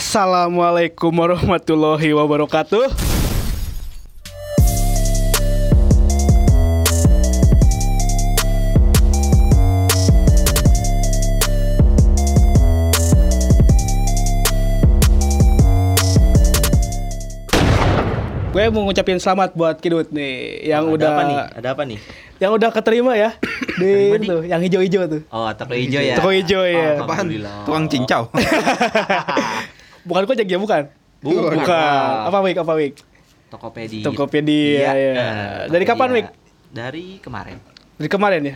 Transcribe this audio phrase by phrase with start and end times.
[0.00, 2.88] Assalamualaikum warahmatullahi wabarakatuh.
[18.56, 21.36] Gue mau ngucapin selamat buat Kidut nih yang ada udah apa nih?
[21.60, 22.00] Ada apa nih?
[22.40, 23.36] yang udah keterima ya
[23.76, 25.20] di itu yang hijau-hijau tuh.
[25.28, 26.16] Oh, toko hijau ya.
[26.16, 27.04] Toko hijau ya.
[27.04, 27.28] Apaan?
[27.28, 27.68] Alhamdulillah.
[27.68, 28.22] Tukang cincau.
[30.02, 30.82] Bukan kojek ya bukan?
[31.20, 31.52] Bukan.
[31.54, 32.12] Bukan.
[32.26, 32.56] Apa Wik?
[32.58, 32.94] Apa Wik?
[33.50, 34.04] Tokopedia.
[34.04, 34.92] Tokopedia, ya.
[34.94, 35.14] eh,
[35.66, 35.86] Dari Tokopedia.
[35.86, 36.26] kapan, Wik?
[36.70, 37.56] Dari kemarin.
[37.96, 38.54] Dari kemarin ya?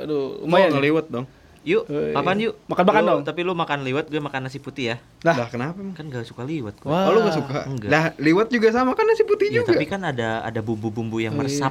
[0.00, 0.70] Aduh, lumayan.
[0.70, 0.74] ya?
[0.74, 1.26] ngeliwet dong.
[1.66, 2.14] Yuk, Woi.
[2.14, 2.54] makan yuk.
[2.64, 3.20] Makan-makan dong.
[3.26, 4.96] Tapi lu makan liwet, gue makan nasi putih ya.
[5.20, 5.92] Nah, Lah kenapa emang?
[5.92, 6.88] Kan gak suka liwet gue.
[6.88, 7.04] Wah.
[7.04, 7.66] Oh, lu gak suka?
[7.66, 7.90] Enggak.
[7.90, 9.74] Lah liwet juga sama kan nasi putih Iya, juga.
[9.74, 11.68] tapi kan ada ada bumbu-bumbu yang Oh, iya.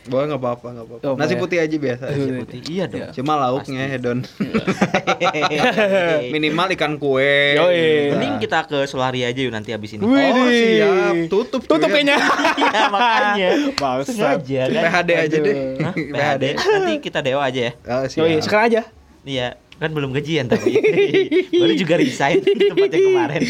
[0.05, 1.03] Boleh nggak apa-apa nggak apa-apa.
[1.03, 2.03] Oh, Nasi putih aja biasa.
[2.05, 2.39] Nasi aja.
[2.39, 2.59] Putih.
[2.67, 3.07] Iya dong.
[3.11, 4.19] Cuma lauknya hedon.
[4.21, 7.53] Minimal Minimal ikan kue.
[7.53, 8.09] Yoi.
[8.11, 10.01] Mending kita ke Solari aja yuk nanti abis ini.
[10.01, 11.13] Wih, Oh, siap.
[11.27, 11.69] Tutup cuy.
[11.71, 12.17] Tutup kayaknya.
[12.55, 13.49] Iya, makanya.
[13.73, 14.39] Bangsat.
[14.41, 14.81] Sengaja kan.
[14.83, 15.55] PHD aja deh.
[15.79, 15.93] Hah?
[15.93, 16.43] PHD.
[16.55, 17.71] Nanti kita dewa aja ya.
[17.83, 18.19] Oh, siap.
[18.21, 18.81] Yoi, sekarang aja.
[19.25, 20.75] Iya, kan belum gajian tapi.
[21.55, 23.41] Baru juga resign di tempat yang kemarin.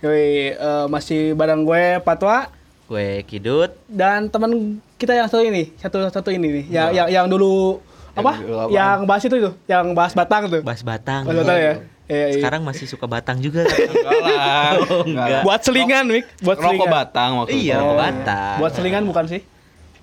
[0.00, 2.48] Yoi, eh, masih bareng gue Patwa
[2.86, 3.70] Gue Kidut.
[3.86, 7.80] dan teman kita yang satu ini, satu satu ini nih, yang yang, yang dulu
[8.12, 8.40] apa?
[8.40, 8.72] dulu apaan?
[8.72, 10.60] Yang bahas itu itu, yang bahas Batang tuh.
[10.60, 11.22] Bas Batang.
[11.24, 11.74] Bahas Batang ya.
[12.06, 12.34] Iya, iya.
[12.38, 13.66] Sekarang masih suka Batang juga.
[13.68, 14.72] Enggak lah.
[14.78, 15.42] Oh, enggak.
[15.42, 16.24] buat selingan, Mik.
[16.40, 16.88] Buat Rokok selingan.
[16.88, 18.56] batang waktu Iya, rokok Oh, batang.
[18.56, 19.40] Buat selingan bukan sih?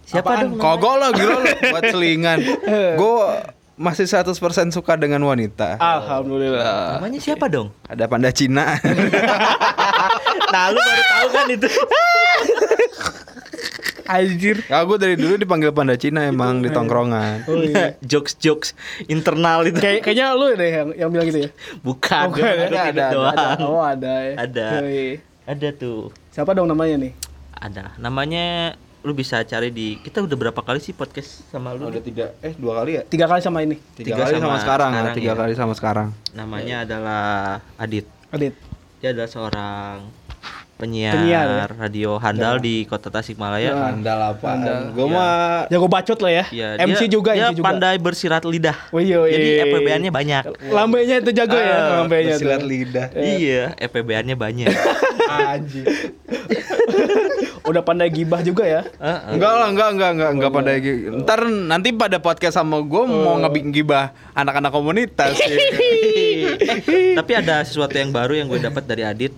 [0.04, 0.44] Siapa Apaan?
[0.46, 0.60] dong?
[0.60, 2.38] Kogok lo gila lo buat selingan.
[3.00, 3.18] Gue
[3.74, 4.36] masih 100%
[4.70, 5.80] suka dengan wanita.
[5.80, 7.00] Alhamdulillah.
[7.00, 7.72] Namanya siapa dong?
[7.88, 8.76] Ada panda Cina.
[10.52, 11.68] Nah, lu baru tahu kan itu.
[14.14, 14.58] Anjir.
[14.70, 17.50] Ya gue dari dulu dipanggil panda Cina emang di tongkrongan.
[17.50, 17.98] Oh iya.
[18.12, 18.78] Jokes-jokes
[19.10, 19.82] internal itu.
[19.82, 21.50] Kayak kayaknya lu deh yang yang bilang gitu ya.
[21.82, 23.36] Bukan, Bukan, gua ada, Kidut ada, doang.
[23.36, 23.66] Ada.
[23.66, 24.34] Oh, ada ya.
[24.38, 24.68] Ada.
[24.86, 25.10] Yoi.
[25.44, 26.14] Ada tuh.
[26.30, 27.12] Siapa dong namanya nih?
[27.58, 27.98] Ada.
[27.98, 31.92] Namanya lu bisa cari di kita udah berapa kali sih podcast sama lu?
[31.92, 33.02] Udah tiga, eh dua kali ya?
[33.04, 33.76] Tiga kali sama ini.
[34.00, 35.36] Tiga, Tiga kali sama, sama sekarang, ya, sekarang tiga ya.
[35.36, 36.08] kali sama sekarang.
[36.32, 37.24] Namanya adalah
[37.76, 38.08] Adit.
[38.32, 38.56] Adit.
[39.04, 39.96] Dia adalah seorang
[40.74, 41.66] penyiar, Penyiar, ya?
[41.70, 43.70] radio handal di kota Tasikmalaya.
[43.70, 43.74] Ya.
[43.90, 44.50] Andal apa?
[44.90, 45.14] Gue Iya.
[45.14, 45.32] mah
[45.68, 46.46] Jago bacot lah ya.
[46.50, 47.66] Iya, MC dia- juga, dia MC juga.
[47.66, 48.78] pandai bersirat lidah.
[48.90, 49.34] Oh iya, iya.
[49.34, 50.44] Jadi FPBN-nya banyak.
[50.68, 52.44] Lambenya itu jago ya, Ah, lambenya tuh.
[52.44, 53.08] bersilat lidah.
[53.14, 54.74] Iya, FPBN-nya banyak.
[55.50, 55.86] Anjir.
[57.64, 58.82] Udah pandai gibah juga ya.
[59.30, 61.16] Enggak lah, enggak, enggak, enggak, enggak pada gitu.
[61.18, 65.32] Ntar nanti pada podcast sama gue mau ngebikin gibah anak-anak komunitas.
[65.32, 65.48] ya.
[67.18, 69.32] Tapi ada sesuatu yang baru yang gue dapat dari Adit.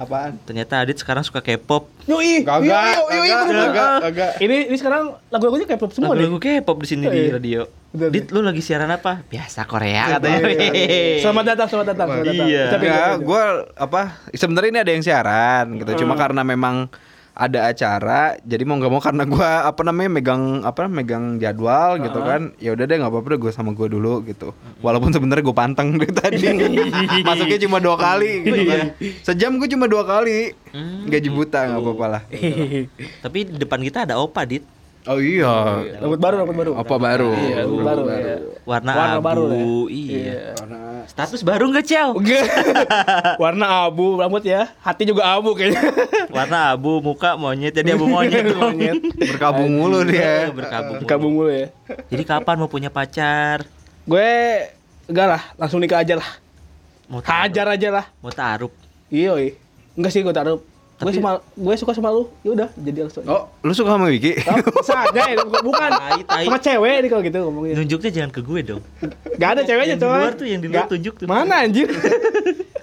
[0.00, 0.40] Apaan?
[0.42, 1.84] Ternyata Adit sekarang suka K-pop.
[2.08, 2.40] Yoi.
[2.40, 4.30] Kagak, Yoi, yoi, kagak, kagak.
[4.40, 6.56] Ini ini sekarang lagu-lagunya kayak pop semua Lagu-lagu deh.
[6.56, 7.32] K-pop di sini di Iya.
[7.36, 7.60] radio.
[7.90, 9.20] Betul, Dit, lu lagi siaran apa?
[9.26, 10.40] Biasa Korea Iya, katanya.
[10.72, 11.20] iya.
[11.22, 12.48] Selamat datang, selamat datang, selamat datang.
[12.48, 12.64] Iya.
[12.72, 13.42] Enggak, gue
[13.76, 14.02] apa?
[14.32, 15.90] Sebenarnya ini ada yang siaran gitu.
[16.00, 16.88] Cuma karena memang
[17.34, 22.20] ada acara, jadi mau nggak mau karena gue apa namanya megang apa megang jadwal gitu
[22.20, 22.52] kan.
[22.58, 24.52] Ya udah deh nggak apa-apa deh gue sama gue dulu gitu.
[24.84, 26.38] Walaupun sebenarnya gue panteng dari tadi.
[27.28, 28.86] Masuknya cuma dua kali gitu kan.
[29.22, 30.52] Sejam gue cuma dua kali.
[31.06, 32.22] Gaji buta nggak apa-apa lah.
[33.22, 34.79] Tapi di depan kita ada Opa, Dit.
[35.08, 35.80] Oh iya.
[35.96, 36.72] Rambut baru, rambut baru.
[36.76, 37.32] Apa baru?
[37.32, 38.02] Iya, rambut baru.
[38.10, 38.34] iya.
[38.68, 39.24] Warna, Warna abu.
[39.24, 39.64] baru ya.
[39.96, 40.40] Iya.
[40.52, 42.10] Karena Status baru nggak, Ciao?
[43.42, 44.68] Warna abu rambut ya.
[44.78, 45.80] Hati juga abu kayaknya.
[46.28, 48.44] Warna abu, muka monyet jadi abu monyet.
[48.52, 49.00] Monyet.
[49.16, 50.20] berkabung mulu dia.
[50.20, 50.96] Iya, Berkabung.
[51.08, 51.72] Kabung mulu ya.
[52.12, 53.64] Jadi kapan mau punya pacar?
[54.04, 54.30] Gue
[55.08, 56.28] enggak lah, langsung nikah aja lah.
[57.08, 57.40] Mau taruh?
[57.48, 58.04] Hajar aja lah.
[58.20, 58.70] Mau taruh?
[59.08, 59.52] Iya, iya.
[59.96, 60.60] Enggak sih gue taruh.
[61.00, 62.28] Gue sama gue suka sama lu.
[62.40, 63.24] Ya udah, jadi langsung.
[63.24, 64.36] Oh, lu suka sama Wiki?
[64.44, 65.90] Oh, saja ya, bukan.
[65.90, 66.44] Tai, tai.
[66.44, 67.74] Sama cewek nih kalau gitu ngomongnya.
[67.74, 68.82] Nunjuknya jangan ke gue dong.
[69.34, 70.12] Gak ada ceweknya, Yang di coy.
[70.14, 71.24] luar tuh, yang di luar tunjuk tuh.
[71.24, 71.88] Mana anjir?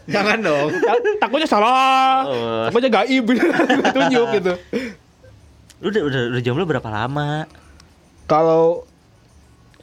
[0.08, 0.72] Jangan dong.
[0.74, 2.24] Ta- Takutnya salah.
[2.24, 2.64] Oh.
[2.66, 4.54] Takutnya gaib Gua tunjuk gitu.
[5.78, 7.44] Lu udah udah, udah jomblo berapa lama?
[8.24, 8.88] Kalau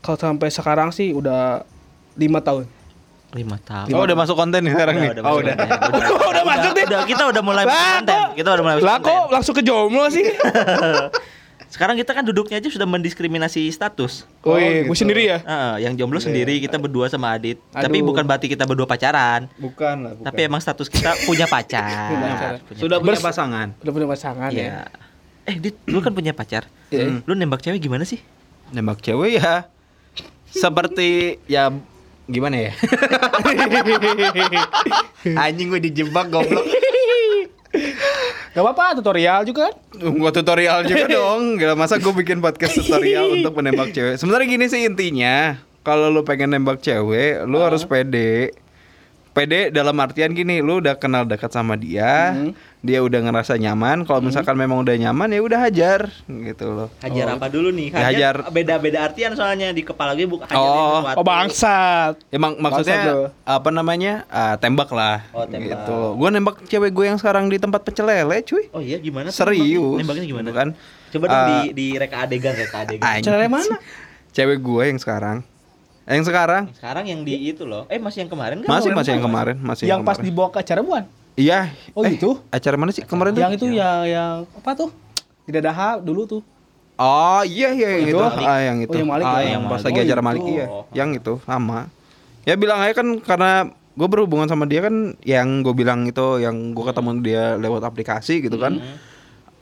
[0.01, 1.63] kalau sampai sekarang sih udah
[2.17, 2.65] lima tahun.
[3.35, 3.91] Lima tahun.
[3.91, 5.11] Oh, udah masuk konten nih sekarang nih.
[5.19, 5.55] Oh, masuk udah.
[5.59, 6.09] konten.
[6.31, 6.85] Udah masuk deh.
[6.87, 8.19] Udah, kita udah mulai masuk konten.
[8.33, 9.11] Kita udah mulai masuk Lah konten.
[9.11, 10.25] kok langsung ke jomblo sih?
[11.67, 14.31] Sekarang kita kan duduknya aja sudah mendiskriminasi status.
[14.41, 15.03] Oh, Oh, iya, gue gitu.
[15.03, 15.43] sendiri ya.
[15.43, 17.59] Heeh, yang jomblo sendiri kita berdua sama Adit.
[17.69, 18.07] Tapi Aduh.
[18.07, 19.51] bukan berarti kita berdua pacaran.
[19.59, 20.25] Bukan lah, bukan.
[20.25, 22.07] Tapi emang status kita punya pacar.
[22.15, 22.53] Punya pacar.
[22.63, 23.67] Punya sudah punya pasangan.
[23.77, 24.63] Udah punya pasangan ya.
[24.63, 24.79] Iya.
[25.45, 26.71] Eh, Dit, lu kan punya pacar.
[26.89, 27.19] Iya.
[27.21, 28.23] Lu nembak cewek gimana sih?
[28.71, 29.67] Nembak cewek ya
[30.47, 31.75] seperti ya
[32.29, 32.73] gimana ya?
[35.45, 36.65] Anjing gue dijebak goblok.
[38.55, 39.75] Gak apa-apa, tutorial juga kan?
[40.15, 41.59] Gua tutorial juga dong.
[41.59, 44.15] Gila masa gue bikin podcast tutorial untuk menembak cewek.
[44.15, 45.59] Sebenarnya gini sih intinya.
[45.85, 48.55] Kalau lu pengen nembak cewek, lu harus pede.
[49.35, 52.55] Pede dalam artian gini, lu udah kenal dekat sama dia, Hmm.
[52.79, 54.07] dia udah ngerasa nyaman.
[54.07, 56.89] Kalau misalkan memang udah nyaman ya udah hajar gitu loh.
[57.01, 57.91] Hajar apa dulu nih?
[57.91, 61.03] Ya, hajar- beda-beda artian soalnya di kepala gue bukan hajar Oh.
[61.03, 61.19] sesuatu.
[61.19, 62.15] Oh bangsat.
[62.31, 63.27] Emang Bangsat maksudnya lu.
[63.45, 64.15] apa namanya?
[64.29, 65.27] Ah, tembak lah.
[65.31, 65.83] Oh, tembak.
[65.83, 65.99] Gitu.
[66.15, 68.71] Gue nembak cewek gue yang sekarang di tempat pecel lele, cuy.
[68.71, 69.29] Oh iya gimana?
[69.29, 69.99] tuh Serius.
[69.99, 70.51] Nembaknya gimana?
[70.55, 70.69] Kan?
[71.11, 71.49] Coba dong Ah.
[71.61, 73.19] di di reka adegan reka adegan.
[73.19, 73.77] Cara mana?
[74.31, 75.43] Cewek gue yang sekarang.
[76.05, 77.89] Yang sekarang Sekarang yang di itu loh.
[77.89, 78.69] Eh masih yang kemarin kan?
[78.69, 80.27] masih masih yang kemarin, masih Yang pas kemarin.
[80.29, 81.05] dibawa ke acara bukan?
[81.35, 81.61] Iya.
[81.97, 82.31] Oh, eh, gitu?
[82.53, 83.43] Acara mana sih kemarin tuh?
[83.43, 84.91] Yang itu yang yang apa tuh?
[85.49, 86.43] Di Dadaha dulu tuh.
[86.95, 88.21] Oh iya iya yang itu?
[88.21, 88.45] itu.
[88.47, 88.95] Ah yang itu.
[88.95, 89.49] Oh, yang Malik ah, ya?
[89.59, 89.87] yang pas Malik.
[89.89, 90.29] lagi Oh, acara itu.
[90.29, 90.67] Malik iya.
[90.71, 90.85] Oh.
[90.95, 91.79] Yang itu sama.
[92.45, 93.53] Ya bilang aja kan karena
[93.95, 98.45] gue berhubungan sama dia kan yang gue bilang itu yang gue ketemu dia lewat aplikasi
[98.45, 98.79] gitu kan.
[98.79, 98.97] Hmm.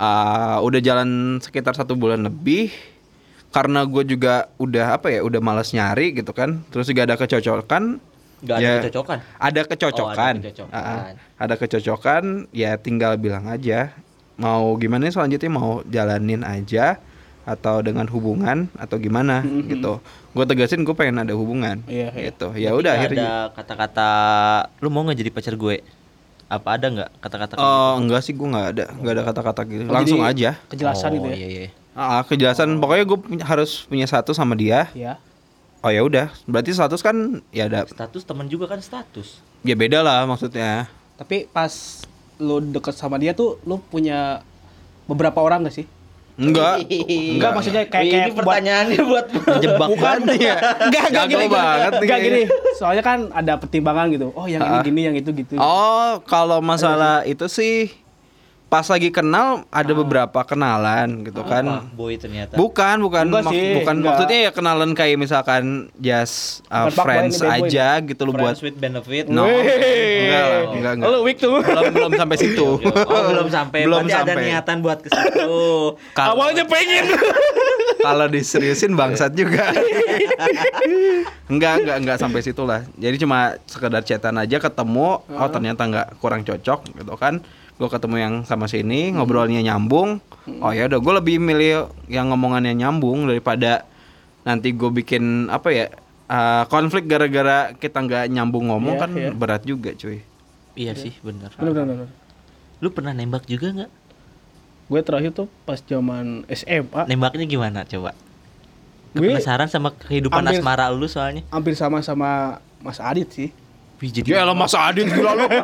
[0.03, 2.75] Ah, udah jalan sekitar satu bulan lebih
[3.53, 8.01] karena gue juga udah apa ya udah malas nyari gitu kan terus juga ada kecocokan
[8.43, 9.19] Gak ada Ya, kecocokan.
[9.39, 10.75] ada kecocokan, Oh, ada kecocokan.
[10.75, 11.15] Ah.
[11.39, 13.95] ada kecocokan ya tinggal bilang aja
[14.35, 16.99] mau gimana selanjutnya mau jalanin aja
[17.43, 20.03] atau dengan hubungan atau gimana gitu
[20.33, 22.31] gue tegasin gue pengen ada hubungan Iya, iya.
[22.31, 24.09] gitu ya udah akhirnya ada kata-kata
[24.79, 25.77] lu mau nggak jadi pacar gue?
[26.49, 29.93] Apa ada nggak kata-kata oh enggak sih gue nggak ada nggak ada kata-kata gitu Oh,
[29.93, 31.37] langsung aja Kejelasan oh, gitu ya.
[31.37, 31.69] Iya, iya.
[31.93, 35.21] Ah kejelasan pokoknya gue harus punya satu sama dia Iya.
[35.79, 37.17] oh ya udah berarti status kan
[37.49, 39.45] ya ada Status teman juga kan status.
[39.61, 42.03] ya beda lah maksudnya Tapi pas
[42.37, 44.41] lu deket sama dia tuh lu punya
[45.05, 45.87] beberapa orang gak sih?
[46.33, 49.27] enggak Enggak maksudnya kayak ini kayak buat pertanyaannya buat
[49.61, 51.45] jebak banget ya Enggak, enggak gini.
[51.47, 52.41] banget Enggak gini.
[52.73, 54.33] Soalnya kan ada pertimbangan gitu.
[54.33, 54.83] Oh, yang ini Ah.
[54.83, 55.55] gini, yang itu gitu.
[55.55, 57.93] Oh, kalau masalah itu sih
[58.73, 59.85] pas lagi kenal Ah.
[59.85, 61.61] ada beberapa kenalan gitu Apa?
[61.61, 61.65] kan.
[61.93, 62.57] boy ternyata.
[62.57, 64.09] Bukan, bukan Enggak mak- sih, bukan enggak.
[64.09, 65.63] maksudnya ya kenalan kayak misalkan
[66.01, 69.29] just uh, Bukan friends ini bad boy aja gitu loh buat with benefit.
[69.29, 69.45] No.
[69.45, 71.09] Enggak lah, enggak, enggak.
[71.13, 71.61] Lu weak tuh.
[71.61, 72.69] belum belum sampai situ.
[72.81, 73.13] Oke, oke.
[73.13, 73.79] Oh, belum sampai.
[73.85, 74.45] belum Berarti ada sampai.
[74.49, 75.53] niatan buat ke situ.
[76.33, 77.05] Awalnya pengen.
[78.09, 79.69] Kalau diseriusin bangsat juga.
[81.53, 82.89] enggak, enggak, enggak sampai situ lah.
[82.97, 87.45] Jadi cuma sekedar chatan aja ketemu, oh ternyata enggak kurang cocok gitu kan.
[87.83, 90.23] Gue ketemu yang sama sini, ngobrolnya nyambung.
[90.63, 91.71] Oh ya udah, gue lebih milih
[92.07, 93.83] yang ngomongannya nyambung daripada
[94.43, 95.87] nanti gue bikin apa ya
[96.27, 99.31] uh, konflik gara-gara kita nggak nyambung ngomong Iya, kan iya.
[99.33, 100.23] berat juga cuy.
[100.73, 101.51] iya sih, bener.
[101.53, 102.11] Bener, bener, bener.
[102.79, 103.91] Lu pernah nembak juga nggak?
[104.85, 108.15] Gue terakhir tuh pas zaman SMA, Nembaknya gimana coba?
[109.13, 111.43] Gue- Penasaran sama kehidupan Hampir- asmara lu soalnya.
[111.49, 113.51] hampir sama sama Mas Adit sih.
[113.99, 115.47] Wih, jadi Ya lah masa Adit gila lu.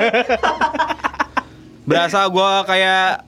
[1.89, 3.25] Berasa gua kayak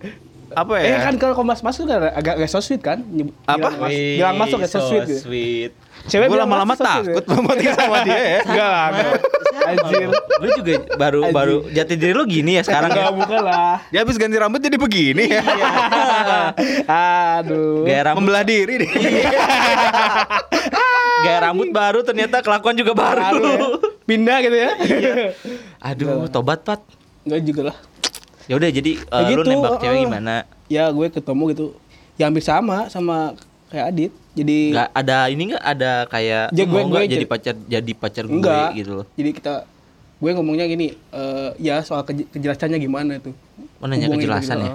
[0.51, 0.87] apa ya?
[0.91, 3.01] Eh kan kalau Mas Mas tuh agak agak agak so sweet kan?
[3.47, 3.71] Apa?
[3.71, 5.17] Bilang, mas, bilang masuk ya so sweet gitu.
[5.25, 5.73] sweet.
[6.09, 7.29] Cewek Gue bilang lama-lama so takut gitu.
[7.29, 8.39] mau podcast sama dia ya.
[8.41, 9.13] Enggak lah, enggak.
[9.61, 10.09] Anjir.
[10.41, 11.37] Lu juga baru Anjing.
[11.37, 12.97] baru jati diri lu gini ya sekarang ya.
[12.99, 13.75] Enggak bukan lah.
[13.93, 15.43] Dia habis ganti rambut jadi begini ya.
[17.39, 17.85] Aduh.
[17.85, 18.91] Gaya rambut Membelah diri deh.
[21.21, 23.21] gaya rambut baru ternyata kelakuan juga baru.
[23.21, 23.61] Baru ya.
[24.09, 24.71] Pindah gitu ya.
[25.85, 26.81] Aduh, tobat, Pat.
[27.23, 27.77] Enggak juga lah.
[28.51, 30.03] Ya udah jadi uh, Ya lu gitu, nembak cewek uh.
[30.11, 30.35] gimana?
[30.67, 31.67] Ya gue ketemu gitu.
[32.19, 33.39] Ya hampir sama sama
[33.71, 34.13] kayak Adit.
[34.31, 37.93] Jadi Gak ada ini nggak ada kayak Ya, lu gue- nggak gue jadi pacar jadi
[37.95, 39.07] pacar gue enggak gitu loh.
[39.15, 39.55] Jadi kita
[40.21, 43.33] gue ngomongnya gini, eh ya soal keje- kejelasannya gimana tuh.
[43.79, 44.75] Oh, nanya Hubungin kejelasan gitu, ya?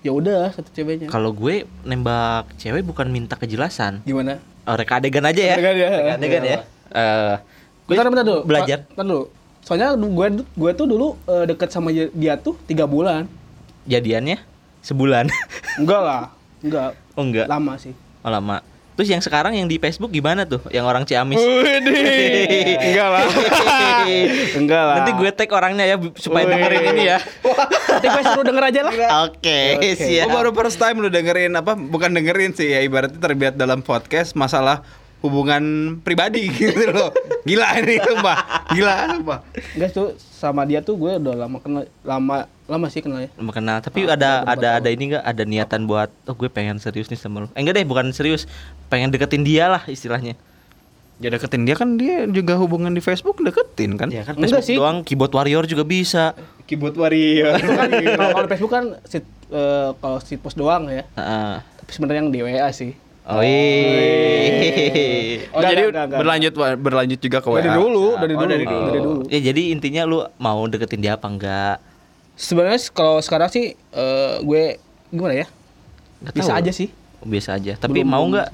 [0.00, 1.10] Ya udah satu ceweknya.
[1.10, 4.06] Kalau gue nembak cewek bukan minta kejelasan.
[4.06, 4.38] Gimana?
[4.64, 5.54] Oh, reka adegan aja ya.
[5.58, 5.88] Adegan ya.
[5.90, 6.58] Reka adegan ya.
[6.94, 7.34] Eh,
[7.84, 8.40] gue Bentar, bentar dulu.
[8.46, 8.78] belajar.
[8.86, 9.24] Bentar dulu.
[9.64, 13.24] Soalnya gue gue tuh dulu eh, deket sama dia- tuh tiga bulan.
[13.84, 14.40] jadiannya
[14.80, 15.28] sebulan.
[15.80, 16.22] Enggak lah.
[16.60, 16.96] Enggak.
[17.16, 17.46] oh enggak.
[17.48, 17.92] Lama sih.
[18.20, 18.64] Oh, lama.
[18.94, 20.62] Terus yang sekarang yang di Facebook gimana tuh?
[20.70, 21.36] Yang orang Ciamis.
[22.88, 23.24] Enggak lah.
[24.60, 24.96] Enggak lah.
[25.02, 26.52] Nanti gue tag orangnya ya supaya Wih.
[26.54, 27.18] dengerin ini ya.
[27.92, 28.92] Nanti gue suruh denger aja lah.
[29.26, 29.88] Oke, Oke.
[29.98, 30.30] siap.
[30.30, 31.74] Gue baru first time lu dengerin apa?
[31.74, 34.86] Bukan dengerin sih ya ibaratnya terlibat dalam podcast masalah
[35.24, 35.64] hubungan
[36.04, 37.08] pribadi gitu loh.
[37.42, 38.38] Gila ini sumpah.
[38.70, 39.38] Gila sumpah.
[39.72, 43.32] Enggak tuh sama dia tuh gue udah lama kenal lama lama sih kenalnya.
[43.34, 46.76] Belum kenal, tapi Ah, ada ada ada ini enggak ada niatan buat oh gue pengen
[46.76, 47.48] serius nih sama lu.
[47.52, 48.44] Eh enggak deh, bukan serius.
[48.86, 50.36] Pengen deketin dia lah istilahnya.
[51.16, 54.10] Ya deketin dia kan dia juga hubungan di Facebook deketin kan?
[54.10, 54.76] Ya kan Enggak Facebook sih.
[54.76, 56.36] doang keyboard warrior juga bisa.
[56.64, 57.56] Keyboard warrior.
[57.56, 61.04] Kan kalau kalau Facebook kan sit, eh, kalau sit post doang ya.
[61.14, 61.54] Heeh.
[61.80, 62.92] Tapi sebenarnya yang di WA sih.
[63.24, 64.84] Oh, iya.
[65.48, 66.18] Oh Enggak, jadi enggak, enggak.
[66.20, 67.58] berlanjut berlanjut juga ke WA.
[67.58, 68.92] Dari dulu, dari Oh, dulu, dari dari dulu.
[68.92, 69.12] dulu.
[69.28, 71.76] Ya jadi intinya lu mau deketin dia apa enggak?
[72.34, 74.76] Sebenarnya kalau sekarang sih eh, gue
[75.08, 75.46] gimana ya?
[76.20, 76.60] Nggak Bisa tahu.
[76.60, 76.88] aja sih.
[77.16, 77.72] Oh, Biasa aja.
[77.76, 78.48] Tapi Belum- mau enggak?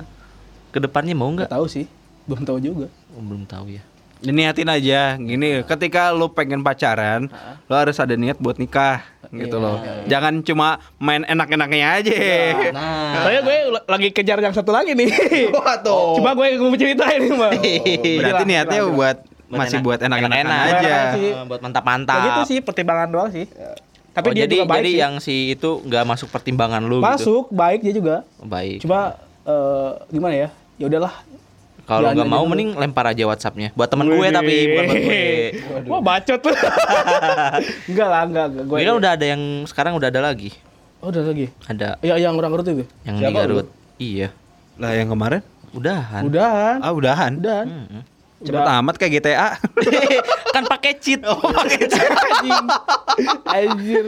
[0.71, 1.57] Ke depannya mau Enggak enggak?
[1.57, 1.87] tahu sih.
[2.25, 2.87] Belum tahu juga.
[3.11, 3.83] Oh, belum tahu ya.
[4.21, 7.27] Niatin aja gini, ketika lu pengen pacaran,
[7.65, 9.01] lu harus ada niat buat nikah
[9.31, 9.77] gitu Iya, loh.
[10.05, 12.15] Jangan cuma main enak-enaknya aja.
[12.71, 15.07] Nah, Soalnya gue la- lagi kejar yang satu lagi nih.
[15.55, 16.19] Waduh.
[16.19, 17.53] Cuma gue mau ceritain nih, Bang.
[18.19, 18.97] Berarti niatnya gila, gila.
[18.97, 21.07] buat Buat masih enak- buat enak-enakan enak-enak.
[21.15, 21.43] aja.
[21.45, 22.19] Buat mantap-mantap.
[22.21, 23.47] Gitu sih pertimbangan doang sih.
[24.11, 24.99] Tapi oh, dia jadi juga baik jadi sih.
[24.99, 27.07] yang si itu nggak masuk pertimbangan lu gitu.
[27.07, 28.17] masuk baik dia juga.
[28.37, 28.83] Oh, Baik.
[28.83, 29.15] Cuma
[29.47, 30.49] eh, gimana ya?
[30.75, 31.15] Ya udahlah.
[31.91, 32.51] Kalau nggak mau dulu.
[32.51, 33.75] mending lempar aja WhatsAppnya.
[33.75, 35.23] Buat temen gue tapi bukan buat gue.
[35.85, 36.55] Wah bacot tuh.
[37.91, 38.47] enggak lah, enggak.
[38.49, 38.65] enggak.
[38.65, 40.55] Gue kan udah ada yang sekarang udah ada lagi.
[41.01, 41.51] Oh, udah lagi.
[41.65, 42.85] Ada Ya yang orang Garut itu.
[43.03, 43.67] yang di Siapa Garut.
[43.97, 44.29] Iya.
[44.77, 45.43] Lah yang kemarin?
[45.71, 46.23] Udahan.
[46.25, 46.77] Udahan.
[46.79, 47.33] Ah, udahan.
[47.37, 47.67] Udahan.
[47.67, 48.03] Mm-mm.
[48.41, 49.49] Cepet amat kayak GTA.
[50.55, 51.21] kan pakai cheat.
[51.23, 52.67] Oh, pakai Anjing.
[53.45, 54.05] Anjir.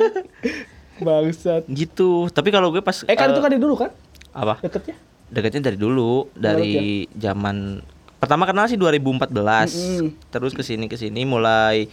[0.96, 1.66] Bangsat.
[1.66, 2.28] gitu.
[2.28, 3.90] Tapi kalau gue pas Eh kan eh, itu kan dari dulu kan?
[4.32, 4.56] apa?
[4.60, 4.96] Deketnya.
[5.32, 6.76] Deketnya dari dulu, dari
[7.10, 7.80] zaman
[8.18, 9.32] pertama kenal sih 2014.
[9.32, 10.06] Mm-mm.
[10.28, 11.88] Terus ke sini ke sini mulai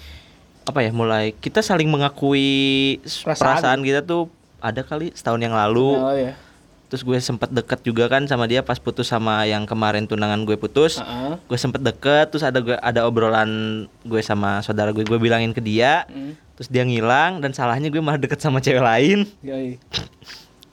[0.62, 0.92] apa ya?
[0.92, 3.40] Mulai kita saling mengakui Perasaan.
[3.40, 4.28] perasaan, kita tuh
[4.60, 5.96] ada kali setahun yang lalu.
[5.96, 6.36] Oh ya.
[6.90, 10.58] Terus gue sempet deket juga kan sama dia pas putus sama yang kemarin tunangan gue
[10.58, 10.98] putus.
[10.98, 11.38] Heeh.
[11.40, 13.50] Gue sempet deket, terus ada gue ada obrolan
[14.02, 16.34] gue sama saudara gue, gue bilangin ke dia, Mm.
[16.54, 19.78] terus dia ngilang dan salahnya gue malah deket sama cewek lain Yoi.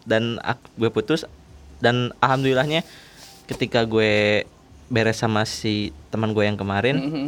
[0.03, 1.29] dan ak- gue putus
[1.79, 2.83] dan alhamdulillahnya
[3.45, 4.43] ketika gue
[4.87, 7.27] beres sama si teman gue yang kemarin, Mhm.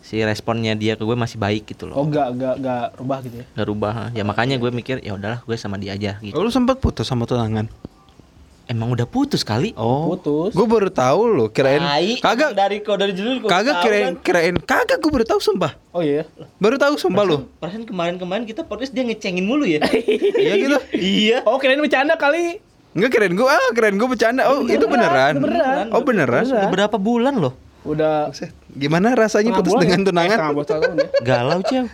[0.00, 3.36] si responnya dia ke gue masih baik gitu Oh loh, enggak enggak enggak rubah gitu
[3.38, 3.44] ya.
[3.50, 3.92] nggak rubah.
[4.12, 6.34] Ya makanya gue mikir ya udahlah gue sama dia aja gitu.
[6.34, 7.66] Oh, lu sempat putus sama tunangan?
[8.64, 9.76] Emang udah putus kali?
[9.76, 10.08] Oh.
[10.10, 10.56] Putus.
[10.56, 11.84] Gue baru tahu loh, kirain
[12.16, 15.76] kagak dari kok dari dulu kagak kirain kirain kagak gue baru tahu sumpah.
[15.90, 16.24] Oh iya.
[16.56, 17.44] Baru tahu sumpah lu.
[17.58, 19.84] Perasaan kemarin-kemarin kita podcast dia ngecengin mulu ya.
[20.40, 20.78] Iya gitu.
[20.96, 21.38] iya.
[21.44, 22.60] Oh kirain bercanda kali.
[22.94, 24.42] Enggak kirain gue, ah kirain gue bercanda.
[24.54, 25.42] Oh, itu beneran.
[25.42, 25.86] beneran.
[25.90, 26.46] Oh, beneran.
[26.46, 27.54] Udah berapa bulan loh?
[27.84, 28.32] Udah
[28.70, 30.06] Gimana rasanya putus bulan dengan ya?
[30.08, 30.38] Tunangan?
[30.40, 31.06] ya.
[31.26, 31.84] Galau, Cem.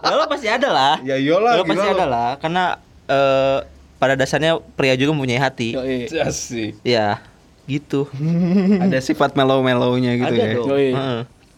[0.00, 0.94] Galau pasti ada lah.
[1.02, 2.64] Ya iyalah, Galau pasti ada lah karena
[3.10, 3.58] eh,
[3.98, 5.74] pada dasarnya pria juga mempunyai hati.
[6.22, 6.78] Asik.
[6.86, 7.18] Ya,
[7.66, 8.06] gitu.
[8.86, 10.54] Ada sifat mellow-mellownya gitu ada ya.
[10.54, 10.70] dong.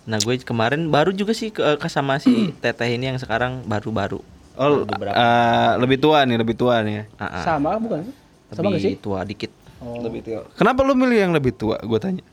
[0.09, 2.33] Nah, gue kemarin baru juga sih ke, ke sama si
[2.65, 4.25] Teteh ini yang sekarang baru-baru.
[4.59, 7.07] Oh, eh, lebih tua nih, lebih tua nih.
[7.21, 7.45] Ah.
[7.45, 8.28] Sama bukan sih?
[8.49, 8.95] Sama Lebih gak sih?
[8.99, 9.53] tua dikit.
[9.79, 10.01] Oh.
[10.03, 10.41] Lebih tua.
[10.57, 11.77] Kenapa lu milih yang lebih tua?
[11.81, 12.25] Gue tanya.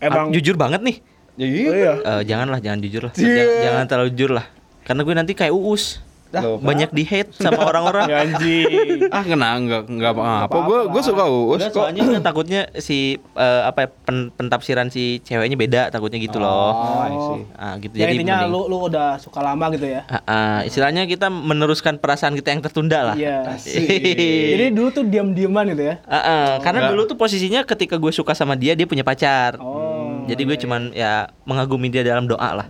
[0.00, 0.96] Emang Ah, jujur banget nih.
[1.36, 1.92] Ya iya.
[2.00, 3.12] Eh, janganlah, jangan jujur lah.
[3.16, 3.28] Iya.
[3.28, 4.46] Jangan, jangan terlalu jujur lah.
[4.84, 6.00] Karena gue nanti kayak uus.
[6.32, 8.06] Loh, Banyak di hate sama orang-orang.
[8.08, 9.06] Ya, anjing.
[9.08, 10.46] Ah, kena enggak enggak apa-apa.
[10.46, 11.74] apa-apa Gue gue suka uus kok.
[11.76, 16.70] soalnya kan takutnya si eh, apa ya, pen- pentafsiran si ceweknya beda takutnya gitu loh.
[16.70, 17.42] Oh, I see.
[17.52, 17.94] Ah, gitu.
[17.94, 20.06] Ya Jadi intinya mending- lu lu udah suka lama gitu ya.
[20.06, 23.16] Ah, ah, istilahnya kita meneruskan perasaan kita yang tertunda lah.
[23.16, 23.58] Iya.
[24.52, 25.94] Jadi dulu tuh diam-diaman gitu ya.
[26.04, 26.92] Ah, ah, karena Enggak.
[26.94, 29.58] dulu tuh posisinya ketika gue suka sama dia dia punya pacar.
[29.58, 30.22] Oh.
[30.24, 32.66] Jadi gue cuman ya mengagumi dia dalam doa lah.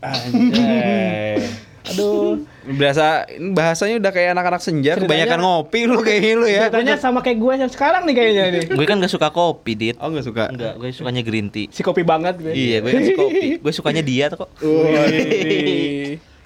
[0.00, 1.42] Anjay.
[1.90, 2.42] Aduh.
[2.62, 3.04] Biasa
[3.50, 6.60] bahasanya udah kayak anak-anak senja, Ceritanya- kebanyakan ngopi lu kayak lu ya.
[6.66, 8.62] Ceritanya sama kayak gue yang sekarang nih kayaknya nih.
[8.70, 9.96] gue kan gak suka kopi, Dit.
[9.98, 10.44] Oh, enggak suka.
[10.48, 11.66] Enggak, gue sukanya green tea.
[11.68, 12.48] Si kopi banget gitu.
[12.48, 12.54] ya.
[12.54, 13.48] Iya, gue kan suka kopi.
[13.58, 14.50] Gue sukanya dia tuh kok.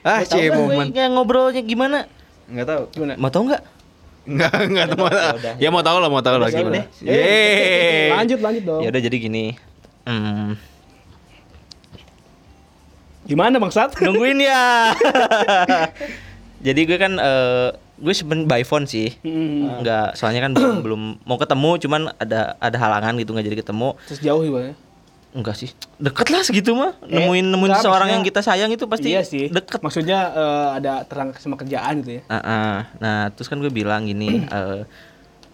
[0.01, 0.87] Ah, Mau tahu cie nggak momen.
[0.91, 1.99] gue ngobrolnya gimana?
[2.45, 2.83] Enggak tahu.
[2.93, 3.13] Gimana?
[3.17, 3.63] Mau tau nggak?
[4.25, 5.05] Enggak, enggak tahu.
[5.05, 5.53] Ya.
[5.59, 6.85] Ya mau tahu lah, mau tahu lah gimana.
[7.01, 8.13] Yeay.
[8.13, 8.81] Lanjut lanjut dong.
[8.81, 9.57] Ya udah jadi gini.
[10.05, 10.57] Hmm,
[13.25, 13.97] Gimana Bang Sat?
[13.97, 14.93] nungguin ya.
[16.67, 19.17] jadi gue kan eh, gue seben by phone sih.
[19.25, 19.81] Hmm.
[19.81, 23.89] Enggak, soalnya kan belum, belum mau ketemu, cuman ada ada halangan gitu nggak jadi ketemu.
[24.09, 24.75] Terus jauh ya.
[25.35, 25.71] Enggak sih.
[25.99, 26.95] Deket lah segitu mah.
[27.05, 29.51] Eh, Nemuin nemuin maksudnya- yang kita sayang itu pasti iya sih.
[29.51, 29.83] deket.
[29.83, 32.23] Maksudnya eh, ada terang sama kerjaan gitu ya.
[32.31, 32.75] Ah, ah.
[33.03, 34.87] Nah, terus kan gue bilang gini, eh,